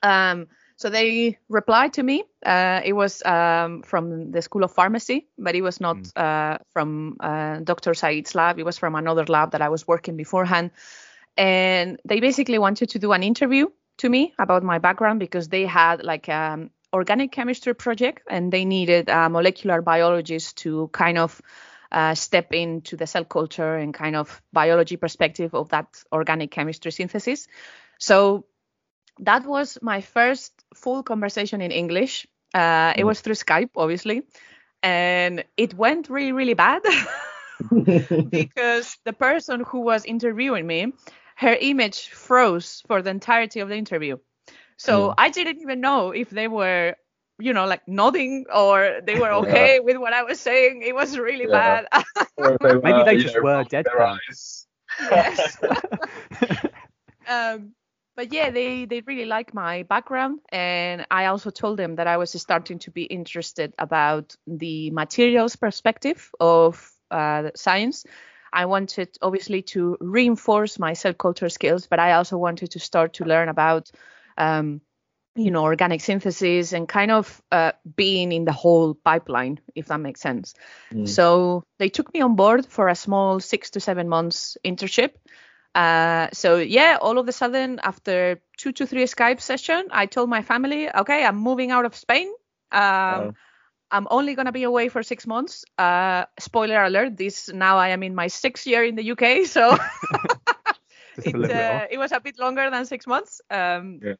[0.01, 2.23] Um, so they replied to me.
[2.45, 6.11] Uh, it was um, from the School of Pharmacy, but it was not mm.
[6.15, 7.95] uh, from uh, Dr.
[7.95, 8.59] Saeed's lab.
[8.59, 10.69] It was from another lab that I was working beforehand.
[11.35, 15.65] And they basically wanted to do an interview to me about my background because they
[15.65, 21.17] had like an um, organic chemistry project and they needed a molecular biologist to kind
[21.17, 21.41] of
[21.91, 26.91] uh, step into the cell culture and kind of biology perspective of that organic chemistry
[26.91, 27.47] synthesis.
[27.97, 28.45] So
[29.19, 32.27] that was my first full conversation in English.
[32.53, 33.05] Uh, it mm.
[33.05, 34.23] was through Skype, obviously.
[34.83, 36.81] and it went really really bad
[38.29, 40.93] because the person who was interviewing me
[41.35, 44.17] her image froze for the entirety of the interview
[44.77, 45.17] so Mm.
[45.17, 46.95] i didn't even know if they were
[47.39, 51.17] you know like nodding or they were okay with what i was saying it was
[51.17, 51.47] really Yeah.
[51.47, 51.85] bad
[52.37, 53.85] Or if they Maybe they just know, were dead.
[53.85, 54.67] their eyes.
[54.99, 55.57] yes
[57.27, 57.73] um,
[58.17, 62.17] but yeah, they they really like my background, and I also told them that I
[62.17, 68.05] was starting to be interested about the materials perspective of uh, science.
[68.51, 73.13] I wanted obviously to reinforce my cell culture skills, but I also wanted to start
[73.13, 73.91] to learn about,
[74.35, 74.81] um,
[75.35, 79.99] you know, organic synthesis and kind of uh, being in the whole pipeline, if that
[79.99, 80.55] makes sense.
[80.91, 81.07] Mm.
[81.07, 85.11] So they took me on board for a small six to seven months internship.
[85.77, 90.29] Uh, so yeah, all of a sudden, after two to three Skype session, I told
[90.29, 92.27] my family, okay, I'm moving out of Spain.
[92.71, 93.33] Um, Wow.
[93.91, 95.63] I'm only gonna be away for six months.
[95.77, 99.71] Uh, spoiler alert: this now I am in my sixth year in the UK, so
[101.23, 103.41] it, a little bit uh, it was a bit longer than six months.
[103.49, 104.15] Um, Yeah.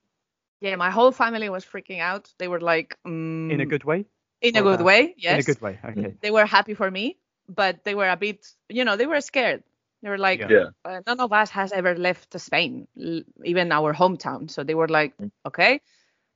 [0.61, 2.31] yeah, my whole family was freaking out.
[2.37, 4.05] They were like, mm, in a good way.
[4.41, 5.79] in a good way, yes In a good way.
[5.83, 6.15] Okay.
[6.21, 7.17] they were happy for me,
[7.49, 9.63] but they were a bit, you know, they were scared.
[10.01, 10.69] They were like, Yeah.
[10.85, 14.49] Uh, none of us has ever left Spain, l- even our hometown.
[14.49, 15.31] So they were like, Mm.
[15.45, 15.81] okay,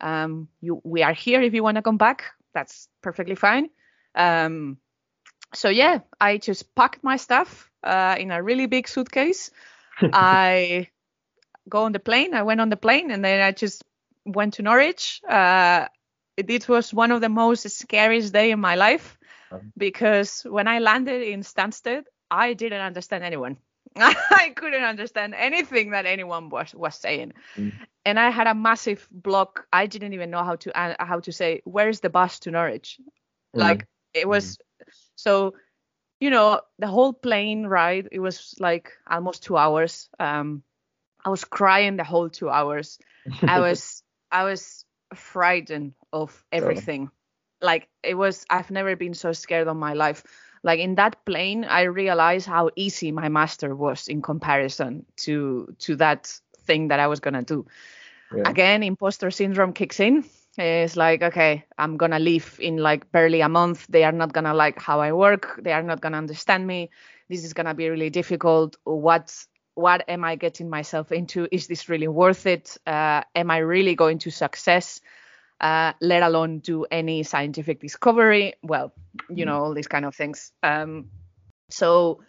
[0.02, 1.41] um, you, we are here.
[1.41, 3.69] If you want to come back, that's perfectly fine.
[4.15, 4.78] Um,
[5.54, 9.52] so yeah, I just packed my stuff uh, in a really big suitcase.
[10.13, 10.88] I
[11.69, 12.34] go on the plane.
[12.34, 13.84] I went on the plane, and then I just
[14.26, 15.21] went to Norwich.
[15.28, 15.88] Uh,
[16.38, 19.17] it, it was one of the most scariest day in my life
[19.52, 19.71] Um.
[19.78, 23.58] because when I landed in Stansted, I didn't understand anyone.
[23.98, 27.74] I couldn't understand anything that anyone was was saying, Mm.
[28.06, 29.67] and I had a massive block.
[29.74, 33.00] I didn't even know how to uh, how to say where's the bus to Norwich.
[33.54, 34.58] Like it was
[35.15, 35.56] so,
[36.20, 38.08] you know, the whole plane ride.
[38.12, 40.10] It was like almost two hours.
[40.20, 40.63] Um,
[41.26, 42.98] I was crying the whole two hours.
[43.44, 47.10] I was I was frightened of everything.
[47.62, 50.24] Like it was I've never been so scared of my life.
[50.63, 55.95] Like in that plane I realized how easy my master was in comparison to to
[55.97, 56.32] that
[56.65, 57.65] thing that I was gonna do.
[58.36, 58.50] Yeah.
[58.50, 60.24] Again, imposter syndrome kicks in.
[60.58, 63.88] It's like, okay, I'm gonna leave in like barely a month.
[63.88, 65.60] They are not gonna like how I work.
[65.62, 66.89] They are not gonna understand me.
[67.30, 68.78] This is gonna be really difficult.
[68.84, 69.34] What
[69.76, 71.47] what am I getting myself into?
[71.52, 72.78] Is this really worth it?
[72.86, 75.02] Uh, am I really going to success?
[75.62, 78.56] Uh, let alone do any scientific discovery.
[78.63, 78.91] Well,
[79.30, 80.52] you know, all these kind of things.
[80.63, 81.12] Um,
[81.69, 82.24] so,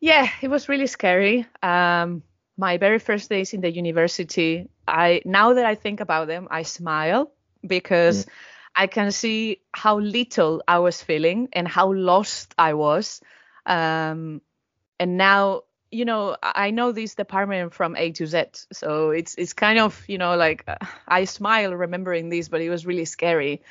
[0.00, 1.46] yeah, it was really scary.
[1.62, 2.24] Um,
[2.58, 6.62] my very first days in the university, I now that I think about them, I
[6.62, 7.30] smile
[7.64, 8.26] because
[8.74, 13.20] I can see how little I was feeling and how lost I was.
[13.64, 14.42] Um,
[14.98, 19.52] and now you know i know this department from a to z so it's it's
[19.52, 20.76] kind of you know like uh,
[21.08, 23.62] i smile remembering this but it was really scary.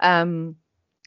[0.00, 0.56] Um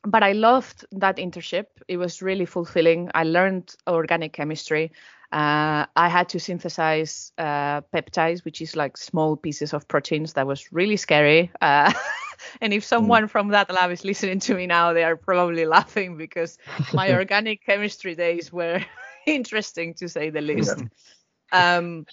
[0.03, 1.65] but i loved that internship.
[1.87, 3.09] It was really fulfilling.
[3.13, 4.91] I learned organic chemistry.
[5.31, 10.33] Uh, i had to synthesize uh, peptides which is like small pieces of proteins.
[10.33, 11.51] That was really scary.
[11.61, 11.91] Uh,
[12.61, 16.17] and if someone from that lab is listening to me now they are probably laughing
[16.17, 16.57] because
[16.91, 18.81] my organic chemistry days were
[19.25, 20.83] interesting to say the least.
[21.51, 22.05] Um,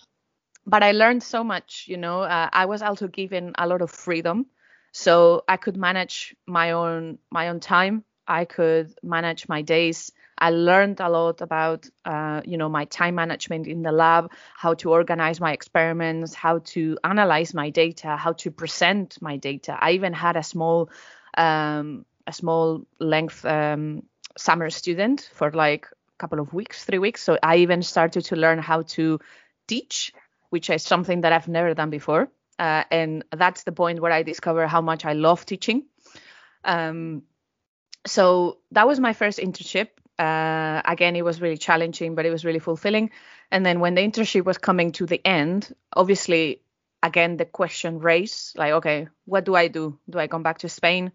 [0.66, 2.23] but I learned so much, you know.
[2.23, 4.47] Uh, I was also given a lot of freedom,
[4.92, 8.05] so I could manage my own my own time.
[8.27, 10.11] I could manage my days.
[10.38, 14.75] I learned a lot about, uh, you know, my time management in the lab, how
[14.75, 19.79] to organize my experiments, how to analyze my data, how to present my data.
[19.81, 20.90] I even had a small,
[21.38, 24.03] um, a small length um,
[24.37, 25.88] summer student for like
[26.19, 27.23] couple of weeks, three weeks.
[27.23, 29.21] So I even started to learn how to
[29.67, 30.13] teach,
[30.51, 32.29] which is something that I've never done before.
[32.59, 35.85] Uh, and that's the point where I discover how much I love teaching.
[36.65, 37.23] Um,
[38.07, 39.89] so that was my first internship.
[40.19, 43.11] Uh, again, it was really challenging, but it was really fulfilling.
[43.51, 46.62] And then when the internship was coming to the end, obviously,
[47.03, 49.99] again, the question raised like, okay, what do I do?
[50.09, 51.12] Do I come back to Spain?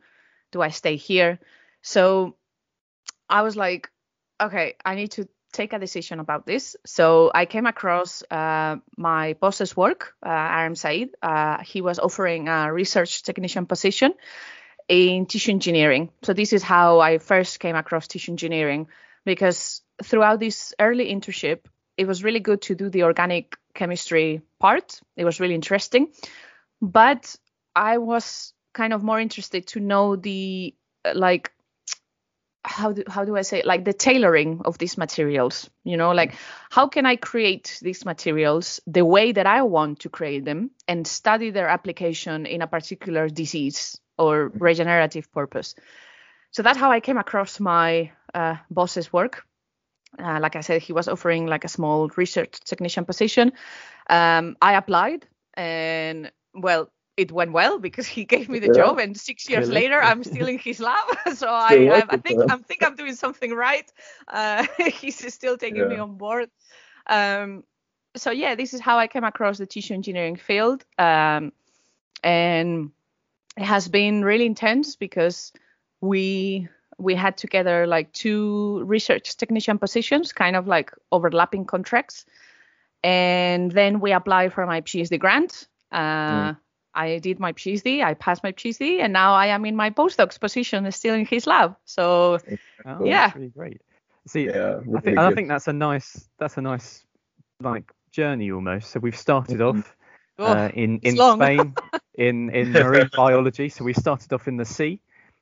[0.52, 1.40] Do I stay here?
[1.82, 2.36] So
[3.30, 3.90] I was like,
[4.42, 6.76] okay, I need to take a decision about this.
[6.86, 11.10] So I came across uh, my boss's work, uh, Aram Saeed.
[11.22, 14.14] Uh, he was offering a research technician position
[14.88, 16.10] in tissue engineering.
[16.24, 18.88] So this is how I first came across tissue engineering
[19.26, 21.66] because throughout this early internship,
[21.98, 25.00] it was really good to do the organic chemistry part.
[25.16, 26.12] It was really interesting,
[26.82, 27.36] but
[27.76, 30.74] I was kind of more interested to know the
[31.14, 31.52] like
[32.64, 36.36] how do how do I say like the tailoring of these materials you know like
[36.70, 41.08] how can I create these materials the way that I want to create them and
[41.08, 45.76] study their application in a particular disease or regenerative purpose?
[46.52, 49.44] So that's how I came across my uh, boss's work.
[50.20, 53.54] Uh, like I said he was offering like a small research technician position.
[54.10, 58.74] Um, I applied and well it went well because he gave me the yeah.
[58.74, 59.82] job and six years really?
[59.82, 61.04] later i'm still in his lab
[61.36, 63.92] so I, I, I, think i think i'm doing something right
[64.28, 65.88] uh, he's still taking yeah.
[65.88, 66.50] me on board
[67.08, 67.64] um,
[68.16, 71.52] so yeah this is how i came across the tissue engineering field um,
[72.24, 72.92] and
[73.58, 75.52] it has been really intense because
[76.00, 82.26] we we had together like two research technician positions kind of like overlapping contracts
[83.04, 86.58] and then we applied for my phd grant uh, mm.
[86.94, 90.38] I did my PhD, I passed my PhD, and now I am in my postdoc's
[90.38, 91.76] position, still in his lab.
[91.86, 92.40] So
[92.86, 93.82] oh, yeah, really great.
[94.28, 97.06] See, yeah, really I think I think that's a nice that's a nice
[97.62, 98.92] like journey almost.
[98.92, 99.80] So we've started mm-hmm.
[99.80, 99.96] off
[100.40, 101.74] oh, uh, in in Spain
[102.16, 103.70] in in marine biology.
[103.70, 105.02] So we started off in the sea,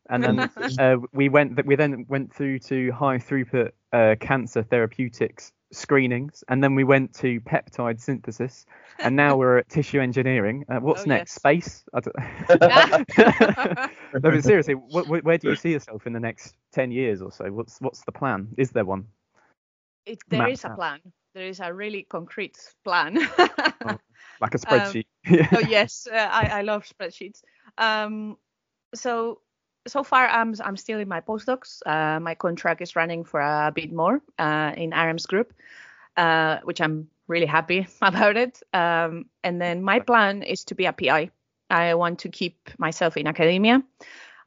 [0.09, 0.39] and then
[0.79, 6.63] uh, we went we then went through to high throughput uh, cancer therapeutics screenings, and
[6.63, 8.65] then we went to peptide synthesis,
[8.99, 10.65] and now we're at tissue engineering.
[10.69, 11.33] Uh, what's oh, next?
[11.33, 11.35] Yes.
[11.35, 11.85] Space?
[11.93, 13.89] I don't...
[14.13, 17.31] no, but seriously, wh- where do you see yourself in the next ten years or
[17.31, 17.45] so?
[17.51, 18.49] What's what's the plan?
[18.57, 19.07] Is there one?
[20.05, 20.75] It, there Mapped is a out.
[20.75, 20.99] plan.
[21.35, 23.17] There is a really concrete plan.
[23.37, 23.97] oh,
[24.41, 25.05] like a um, spreadsheet.
[25.29, 27.41] Um, oh yes, uh, I I love spreadsheets.
[27.77, 28.37] Um,
[28.95, 29.41] so
[29.89, 31.81] so far I'm I'm still in my postdocs.
[31.85, 35.53] Uh, my contract is running for a bit more uh, in Aram's Group,
[36.17, 38.61] uh, which I'm really happy about it.
[38.73, 41.31] Um, and then my plan is to be a PI.
[41.69, 43.83] I want to keep myself in academia.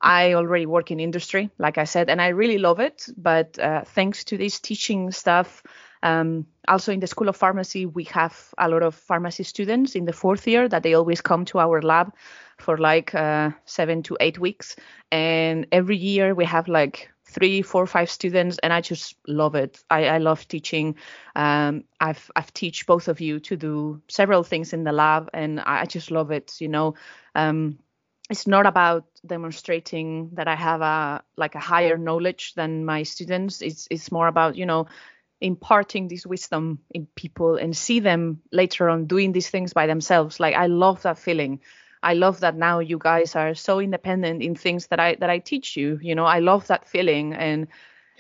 [0.01, 3.07] I already work in industry, like I said, and I really love it.
[3.17, 5.63] But uh, thanks to this teaching stuff,
[6.03, 10.05] um, also in the School of Pharmacy, we have a lot of pharmacy students in
[10.05, 12.13] the fourth year that they always come to our lab
[12.63, 14.77] for like uh, seven to eight weeks.
[15.11, 19.83] And every year we have like three, four, five students, and I just love it.
[19.91, 20.97] I, I love teaching.
[21.35, 25.61] Um, I've I've teach both of you to do several things in the lab, and
[25.61, 26.55] I just love it.
[26.61, 26.95] You know,
[27.35, 27.79] um,
[28.31, 33.63] it's not about demonstrating that I have a like a higher knowledge than my students.
[33.63, 34.87] It's it's more about you know
[35.41, 40.39] imparting this wisdom in people and see them later on doing these things by themselves.
[40.39, 41.61] Like I love that feeling.
[42.03, 45.39] I love that now you guys are so independent in things that I that I
[45.39, 45.99] teach you.
[46.03, 47.69] You know, I love that feeling and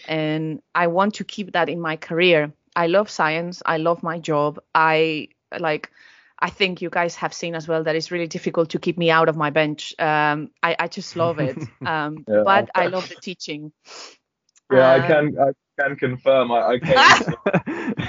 [0.04, 2.52] and I want to keep that in my career.
[2.76, 3.62] I love science.
[3.66, 4.60] I love my job.
[4.74, 5.28] I
[5.58, 5.90] like
[6.38, 9.10] I think you guys have seen as well that it's really difficult to keep me
[9.10, 9.94] out of my bench.
[9.98, 11.62] Um, I, I just love it.
[11.84, 13.72] Um, yeah, but I love the teaching.
[14.70, 16.52] Yeah, I can I can confirm.
[16.52, 16.94] I, I came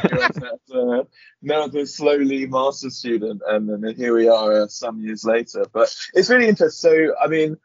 [0.08, 1.04] to uh,
[1.42, 5.66] now the slowly master student, and then here we are uh, some years later.
[5.72, 6.92] But it's really interesting.
[6.92, 7.58] So, I mean,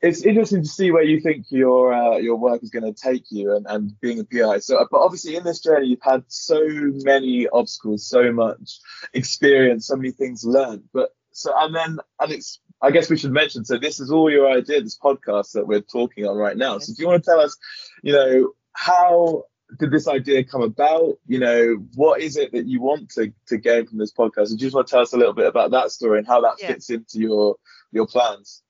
[0.00, 3.24] it's interesting to see where you think your uh, your work is going to take
[3.30, 4.60] you, and, and being a PI.
[4.60, 8.78] So, but obviously in this journey, you've had so many obstacles, so much
[9.12, 10.84] experience, so many things learned.
[10.92, 13.64] But so, and then, and it's I guess we should mention.
[13.64, 16.78] So this is all your idea, this podcast that we're talking on right now.
[16.78, 17.56] So do you want to tell us,
[18.02, 19.44] you know, how
[19.78, 21.18] did this idea come about?
[21.26, 24.50] You know, what is it that you want to, to gain from this podcast?
[24.50, 26.26] And do you just want to tell us a little bit about that story and
[26.26, 26.68] how that yeah.
[26.68, 27.56] fits into your
[27.92, 28.62] your plans?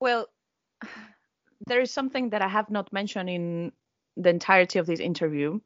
[0.00, 0.26] Well,
[1.66, 3.72] there is something that I have not mentioned in
[4.16, 5.60] the entirety of this interview,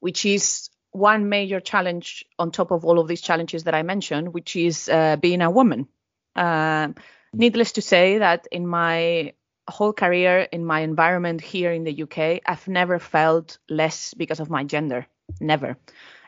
[0.00, 4.32] which is one major challenge on top of all of these challenges that I mentioned,
[4.32, 5.88] which is uh, being a woman.
[6.36, 6.88] Uh,
[7.32, 9.32] needless to say that in my
[9.68, 14.50] whole career in my environment here in the UK, I've never felt less because of
[14.50, 15.06] my gender.
[15.40, 15.76] Never.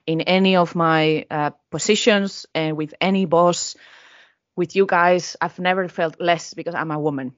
[0.06, 3.76] In any of my uh, positions and with any boss,
[4.56, 7.34] with you guys, I've never felt less because I'm a woman.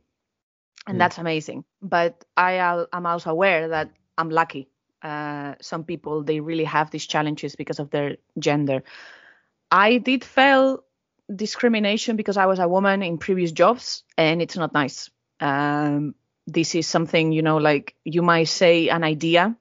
[0.86, 0.99] And mm.
[0.99, 1.64] that's amazing.
[1.82, 4.68] But I am also aware that I'm lucky.
[5.03, 8.82] Uh, some people, they really have these challenges because of their gender.
[9.70, 10.84] I did feel
[11.34, 15.11] discrimination because I was a woman in previous jobs, and it's not nice
[15.41, 16.14] um,
[16.47, 19.57] this is something, you know, like you might say an idea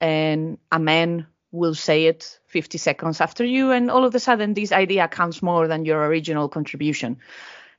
[0.00, 4.54] and a man will say it 50 seconds after you, and all of a sudden
[4.54, 7.18] this idea counts more than your original contribution.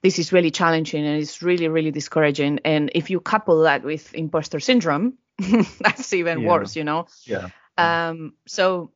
[0.01, 2.59] This is really challenging and it's really, really discouraging.
[2.65, 5.17] And if you couple that with imposter syndrome,
[5.79, 6.49] that's even yeah.
[6.49, 7.07] worse, you know?
[7.23, 7.49] Yeah.
[7.77, 8.91] Um, so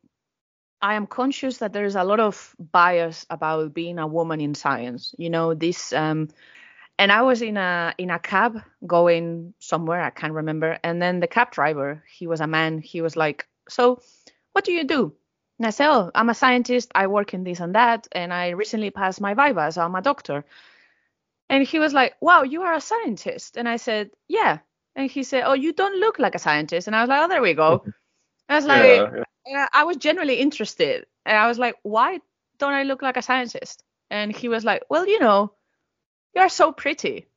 [0.81, 4.55] I am conscious that there is a lot of bias about being a woman in
[4.55, 5.15] science.
[5.17, 6.29] You know, this um,
[6.97, 11.19] and I was in a in a cab going somewhere I can't remember, and then
[11.19, 14.01] the cab driver, he was a man, he was like, "So,
[14.53, 15.13] what do you do?"
[15.59, 16.91] And I said, "Oh, I'm a scientist.
[16.95, 20.01] I work in this and that, and I recently passed my viva, so I'm a
[20.01, 20.45] doctor."
[21.49, 24.59] And he was like, "Wow, you are a scientist?" And I said, "Yeah."
[24.95, 27.27] And he said, "Oh, you don't look like a scientist." And I was like, "Oh,
[27.27, 27.83] there we go."
[28.49, 29.67] I was like, Yeah, yeah.
[29.73, 32.19] I was genuinely interested, and I was like, "Why
[32.59, 35.53] don't I look like a scientist?" And he was like, "Well, you know,
[36.35, 37.27] you are so pretty."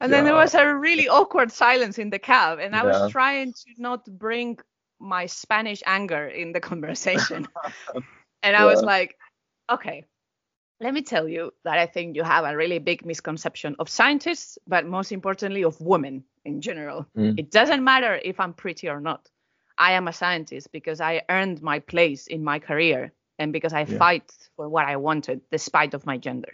[0.00, 2.88] And then there was a really awkward silence in the cab, and I Yeah.
[2.88, 4.58] was trying to not bring
[5.00, 7.48] my Spanish anger in the conversation.
[8.42, 9.16] and I was like,
[9.70, 10.04] okay,
[10.80, 14.58] let me tell you that I think you have a really big misconception of scientists,
[14.66, 17.06] but most importantly, of women in general.
[17.16, 17.38] Mm.
[17.38, 19.30] It doesn't matter if I'm pretty or not.
[19.78, 23.84] I am a scientist because I earned my place in my career and because I
[23.86, 23.98] Yeah.
[23.98, 26.52] fight for what I wanted despite of my gender.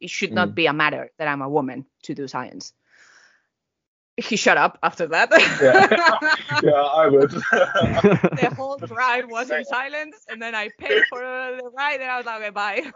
[0.00, 0.54] It should not Mm.
[0.54, 2.72] be a matter that I'm a woman to do science.
[4.16, 5.30] He shut up after that.
[5.62, 5.88] Yeah.
[6.62, 7.30] yeah, I would.
[7.52, 12.16] the whole ride was in silence, and then I paid for the ride, and I
[12.18, 12.92] was like, okay, bye.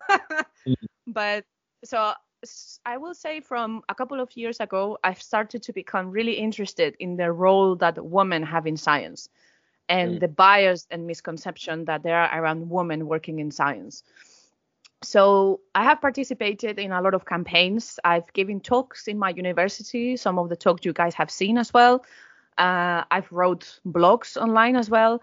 [1.07, 1.44] but
[1.84, 2.12] so
[2.84, 6.94] I will say, from a couple of years ago, I've started to become really interested
[6.98, 9.28] in the role that women have in science,
[9.88, 10.20] and Mm.
[10.20, 14.02] the bias and misconception that there are around women working in science.
[15.05, 17.98] So I have participated in a lot of campaigns.
[18.05, 20.16] I've given talks in my university.
[20.16, 22.05] Some of the talks you guys have seen as well.
[22.59, 25.22] Uh, I've wrote blogs online as well.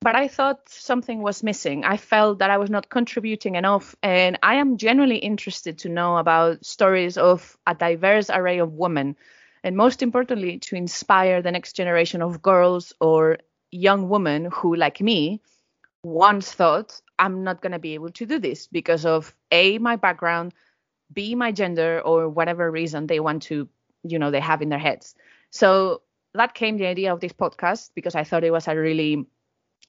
[0.00, 1.84] But I thought something was missing.
[1.84, 3.96] I felt that I was not contributing enough.
[4.02, 9.16] And I am genuinely interested to know about stories of a diverse array of women.
[9.64, 13.38] And most importantly, to inspire the next generation of girls or
[13.72, 15.42] young women who, like me,
[16.04, 19.96] once thought I'm not going to be able to do this because of A, my
[19.96, 20.54] background,
[21.12, 23.68] B, my gender, or whatever reason they want to,
[24.02, 25.14] you know, they have in their heads.
[25.50, 26.02] So
[26.34, 29.26] that came the idea of this podcast because I thought it was a really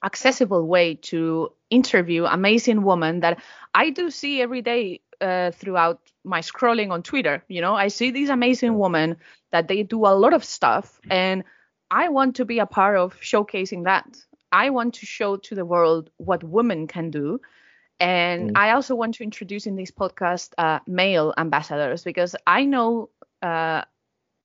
[0.03, 3.41] accessible way to interview amazing women that
[3.73, 7.43] I do see every day uh, throughout my scrolling on Twitter.
[7.47, 9.17] You know, I see these amazing women
[9.51, 11.43] that they do a lot of stuff, and
[11.91, 14.05] I want to be a part of showcasing that.
[14.52, 17.39] I want to show to the world what women can do.
[18.00, 18.56] And Mm.
[18.56, 23.10] I also want to introduce in this podcast uh, male ambassadors because I know
[23.41, 23.84] uh,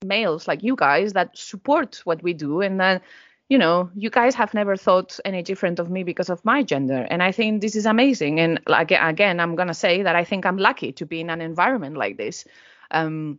[0.05, 3.01] males like you guys that support what we do and then
[3.49, 7.07] you know you guys have never thought any different of me because of my gender
[7.11, 10.25] and i think this is amazing and like again i'm going to say that i
[10.25, 12.45] think i'm lucky to be in an environment like this
[12.91, 13.39] um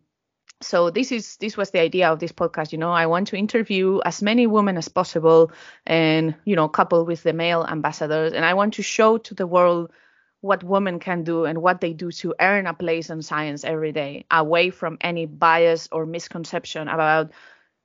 [0.61, 3.35] so this is this was the idea of this podcast you know i want to
[3.35, 5.51] interview as many women as possible
[5.85, 8.33] and you know couple with the male ambassadors.
[8.33, 9.91] And i want to show to the world
[10.41, 13.91] what women can do and what they do to earn a place in science every
[13.91, 17.31] day away from any bias or misconception about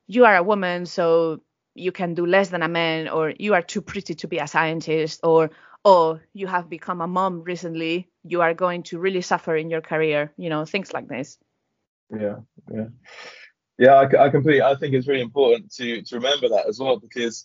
[0.07, 1.41] you are a woman so
[1.75, 4.47] you can do less than a man or you are too pretty to be a
[4.47, 5.51] scientist or
[5.85, 9.81] oh you have become a mom recently you are going to really suffer in your
[9.81, 11.39] career you know things like this
[12.19, 12.37] Yeah,
[12.73, 12.87] yeah,
[13.79, 13.97] yeah.
[13.99, 14.63] I completely.
[14.63, 17.45] I think it's really important to to remember that as well because,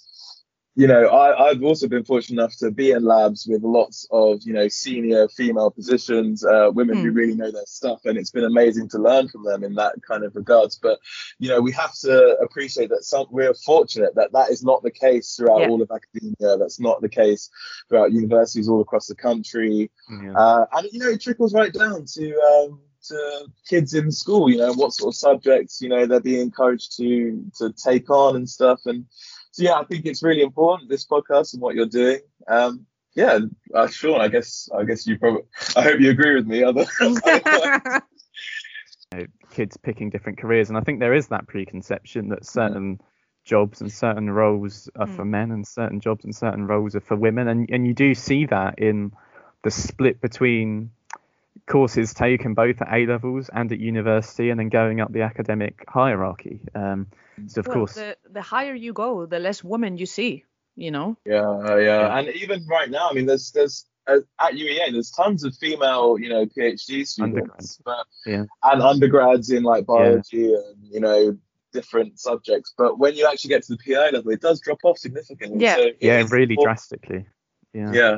[0.76, 4.42] you know, I I've also been fortunate enough to be in labs with lots of
[4.44, 7.16] you know senior female positions, uh, women who Hmm.
[7.16, 10.24] really know their stuff, and it's been amazing to learn from them in that kind
[10.24, 10.80] of regards.
[10.82, 11.00] But
[11.38, 14.92] you know, we have to appreciate that some we're fortunate that that is not the
[14.92, 15.70] case throughout Yeah.
[15.70, 16.58] all of academia.
[16.58, 17.50] That's not the case
[17.88, 19.92] throughout universities all across the country.
[20.10, 20.34] Yeah.
[20.34, 24.50] Uh, and you know, it trickles right down to um, to kids in school.
[24.50, 28.36] You know, what sort of subjects you know they're being encouraged to to take on
[28.36, 28.82] and stuff.
[28.86, 29.06] And
[29.52, 32.20] so yeah, I think it's really important this podcast and what you're doing.
[32.48, 32.86] Um,
[33.16, 33.40] yeah,
[33.74, 35.44] uh, Sean, I guess I guess you probably
[35.76, 36.64] I hope you agree with me.
[36.64, 36.86] Other
[39.52, 43.00] kids picking different careers, and I think there is that preconception that certain
[43.46, 47.16] jobs and certain roles are for men and certain jobs and certain roles are for
[47.16, 49.14] women, and and you do see that in
[49.64, 50.92] the split between
[51.68, 55.84] courses taken both at A levels and at university, and then going up the academic
[55.88, 56.62] hierarchy.
[56.74, 57.08] Um,
[57.48, 60.46] so of well, course, the, the higher you go the less women you see
[60.76, 64.54] you know Yeah, uh, yeah, and even right now, I mean, there's there's uh, at
[64.54, 67.82] UEA, there's tons of female, you know, PhD students, Undergrads.
[67.84, 68.46] but Yeah.
[68.64, 71.38] and undergrads in like biology and you know
[71.74, 72.74] different subjects.
[72.78, 75.64] But when you actually get to the PI level, it does drop off significantly.
[75.64, 75.76] Yeah.
[75.76, 77.26] So yeah, really important- drastically.
[77.74, 77.92] Yeah.
[77.94, 78.18] Yeah,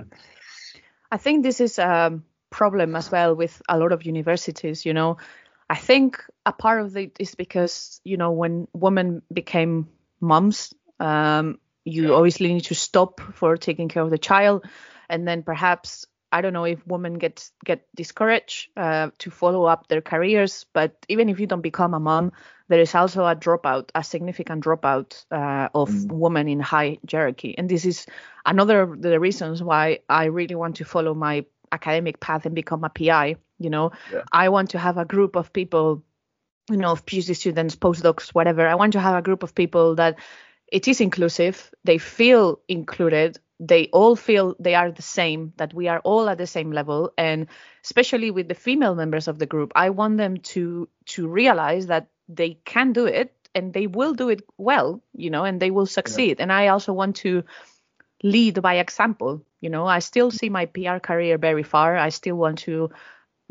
[1.11, 2.19] I think this is a
[2.57, 4.85] problem as well with a lot of universities.
[4.85, 5.17] You know,
[5.69, 9.87] I think a part of it is because you know when women became
[10.19, 14.65] moms, um, you obviously need to stop for taking care of the child,
[15.07, 19.87] and then perhaps I don't know if women get get discouraged uh, to follow up
[19.87, 22.31] their careers, but even if you don't become a mom,
[22.69, 26.11] there is also a dropout, a significant dropout uh, of mm.
[26.11, 28.07] women in high hierarchy, and this is
[28.45, 32.83] another of the reasons why I really want to follow my academic path and become
[32.83, 33.37] a PI.
[33.59, 34.21] You know, yeah.
[34.31, 36.03] I want to have a group of people,
[36.69, 38.67] you know, of PhD students, postdocs, whatever.
[38.67, 40.19] I want to have a group of people that
[40.71, 41.73] it is inclusive.
[41.83, 43.39] They feel included.
[43.59, 47.13] They all feel they are the same, that we are all at the same level.
[47.17, 47.47] And
[47.83, 52.09] especially with the female members of the group, I want them to to realize that
[52.29, 55.87] they can do it and they will do it well, you know, and they will
[55.87, 56.37] succeed.
[56.37, 56.43] Yeah.
[56.43, 57.43] And I also want to
[58.23, 59.41] lead by example.
[59.61, 61.97] You know, I still see my PR career very far.
[61.97, 62.89] I still want to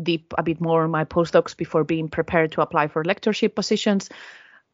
[0.03, 4.09] deep a bit more my postdocs before being prepared to apply for lectureship positions.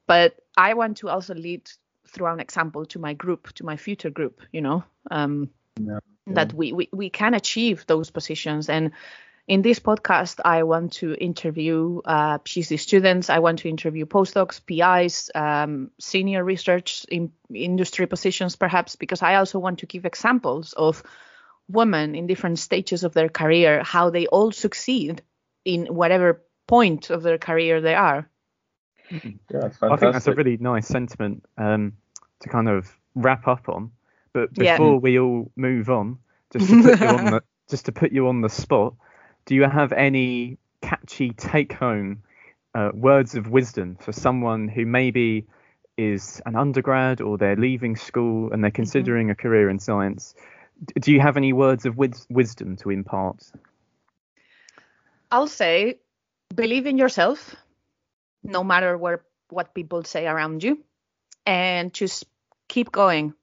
[0.07, 1.71] But I want to also lead
[2.09, 5.49] through an example to my group, to my future group, you know, um,
[5.81, 6.35] yeah, yeah.
[6.35, 8.69] that we, we, we can achieve those positions.
[8.69, 8.93] And
[9.49, 13.29] in this podcast, I want to interview uh, PhD students.
[13.29, 19.35] I want to interview postdocs, PIs, um, senior research in industry positions, perhaps, because I
[19.37, 21.03] also want to give examples of
[21.69, 25.23] women in different stages of their career, how they all succeed
[25.65, 28.29] in whatever point of their career they are.
[29.11, 31.95] Yeah, I think that's a really nice sentiment um,
[32.41, 33.91] to kind of wrap up on.
[34.33, 34.99] But before yeah.
[34.99, 36.19] we all move on,
[36.53, 38.95] just to put you on the just to put you on the spot,
[39.47, 42.23] do you have any catchy take home
[42.75, 45.47] uh, words of wisdom for someone who maybe
[45.99, 48.77] is an undergrad or they're leaving school and they're mm-hmm.
[48.77, 49.33] considering mm-hmm.
[49.33, 50.35] a career in science?
[51.01, 53.43] Do you have any words of wis- wisdom to impart?
[55.31, 55.99] I'll say
[56.55, 57.55] believe in yourself,
[58.43, 60.83] no matter where, what people say around you,
[61.47, 62.25] and just
[62.69, 63.35] keep going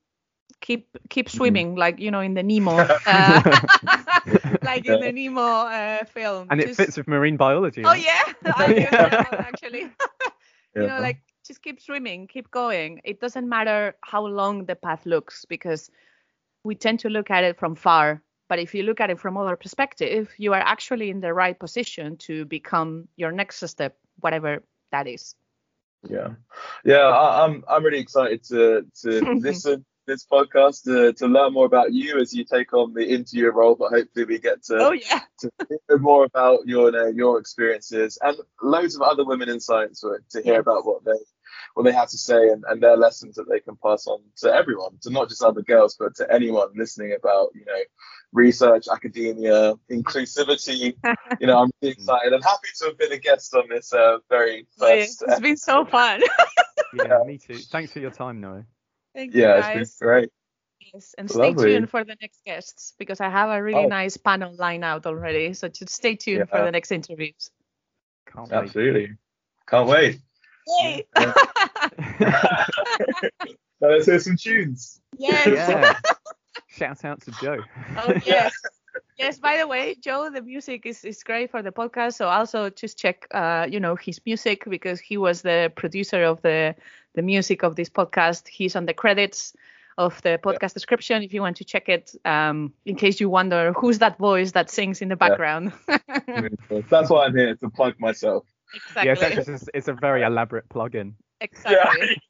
[0.62, 1.38] keep keep mm-hmm.
[1.38, 1.78] swimming mm.
[1.78, 3.60] like you know in the Nemo uh,
[4.62, 6.48] like in the Nemo uh, film.
[6.50, 6.80] And just...
[6.80, 7.84] it fits with marine biology.
[7.86, 8.24] Oh yeah,
[8.56, 8.94] I guess
[9.32, 9.92] actually.
[10.76, 13.02] you know, like just keep swimming, keep going.
[13.04, 15.90] It doesn't matter how long the path looks because
[16.64, 18.22] we tend to look at it from far.
[18.48, 21.58] But if you look at it from other perspective, you are actually in the right
[21.58, 25.36] position to become your next step, whatever that is.
[26.08, 26.30] Yeah,
[26.86, 31.66] yeah, I, I'm I'm really excited to to listen this podcast to, to learn more
[31.66, 34.92] about you as you take on the interview role, but hopefully we get to, oh,
[34.92, 35.22] yeah.
[35.40, 40.02] to hear more about your uh, your experiences and loads of other women in science
[40.02, 40.62] to hear yes.
[40.62, 41.20] about what they
[41.74, 44.54] what they have to say and, and their lessons that they can pass on to
[44.54, 47.80] everyone, to not just other girls, but to anyone listening about, you know,
[48.34, 50.96] research, academia, inclusivity.
[51.40, 52.34] you know, I'm really excited.
[52.34, 55.24] I'm happy to have been a guest on this uh, very first.
[55.28, 56.22] It's been so fun.
[56.94, 57.58] yeah, me too.
[57.58, 58.66] Thanks for your time, Noah.
[59.16, 59.82] Thank yeah, you guys.
[59.82, 60.30] it's been great.
[60.94, 61.74] Yes, and stay Lovely.
[61.74, 63.88] tuned for the next guests because I have a really oh.
[63.88, 65.54] nice panel line out already.
[65.54, 66.46] So just stay tuned yeah.
[66.46, 67.52] for the next interviews.
[68.34, 69.08] Can't Absolutely.
[69.08, 69.18] Wait.
[69.68, 70.20] Can't wait.
[70.82, 71.06] Yay!
[71.18, 71.26] so
[73.82, 75.02] let's hear some tunes.
[75.18, 75.48] Yes.
[75.48, 75.94] Yeah.
[76.68, 77.58] Shout out to Joe.
[77.98, 78.54] Oh yes.
[79.18, 82.14] yes, by the way, Joe, the music is, is great for the podcast.
[82.16, 86.42] So also just check uh, you know, his music because he was the producer of
[86.42, 86.76] the
[87.16, 88.48] the music of this podcast.
[88.48, 89.54] He's on the credits
[89.98, 90.76] of the podcast yeah.
[90.76, 92.16] description if you want to check it.
[92.26, 95.74] Um, in case you wonder who's that voice that sings in the background.
[95.88, 96.48] Yeah.
[96.90, 98.46] That's why I'm here to plug myself.
[98.74, 99.36] Exactly.
[99.36, 101.16] Yes, it's, it's a very elaborate plug-in.
[101.42, 102.22] Exactly.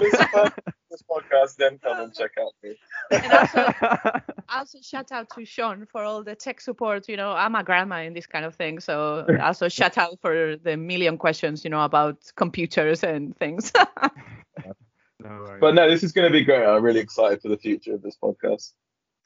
[0.00, 0.48] Yeah.
[0.96, 2.76] this podcast, then come and check out me.
[3.10, 7.08] And also, also shout out to Sean for all the tech support.
[7.08, 10.56] You know, I'm a grandma in this kind of thing, so also shout out for
[10.56, 13.72] the million questions, you know, about computers and things.
[15.20, 16.64] no but no, this is going to be great.
[16.64, 18.72] I'm really excited for the future of this podcast.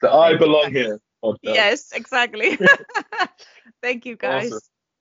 [0.01, 0.99] The I belong here.
[1.23, 1.37] Podcast.
[1.43, 2.57] Yes, exactly.
[3.83, 4.51] Thank you, guys.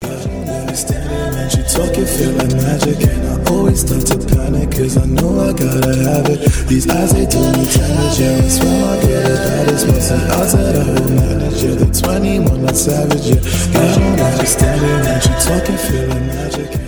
[0.03, 2.99] Awesome understanding when you talk, it feel like magic.
[3.07, 6.39] And I always start to panic, cause I know I gotta have it.
[6.67, 8.41] These eyes, they do me damage, yeah.
[8.43, 11.75] I swear my girl is bad as most of outside I will manage, yeah.
[11.75, 13.35] The 21, not savage, yeah.
[13.35, 16.86] You don't understand it when you talk, it feel like magic.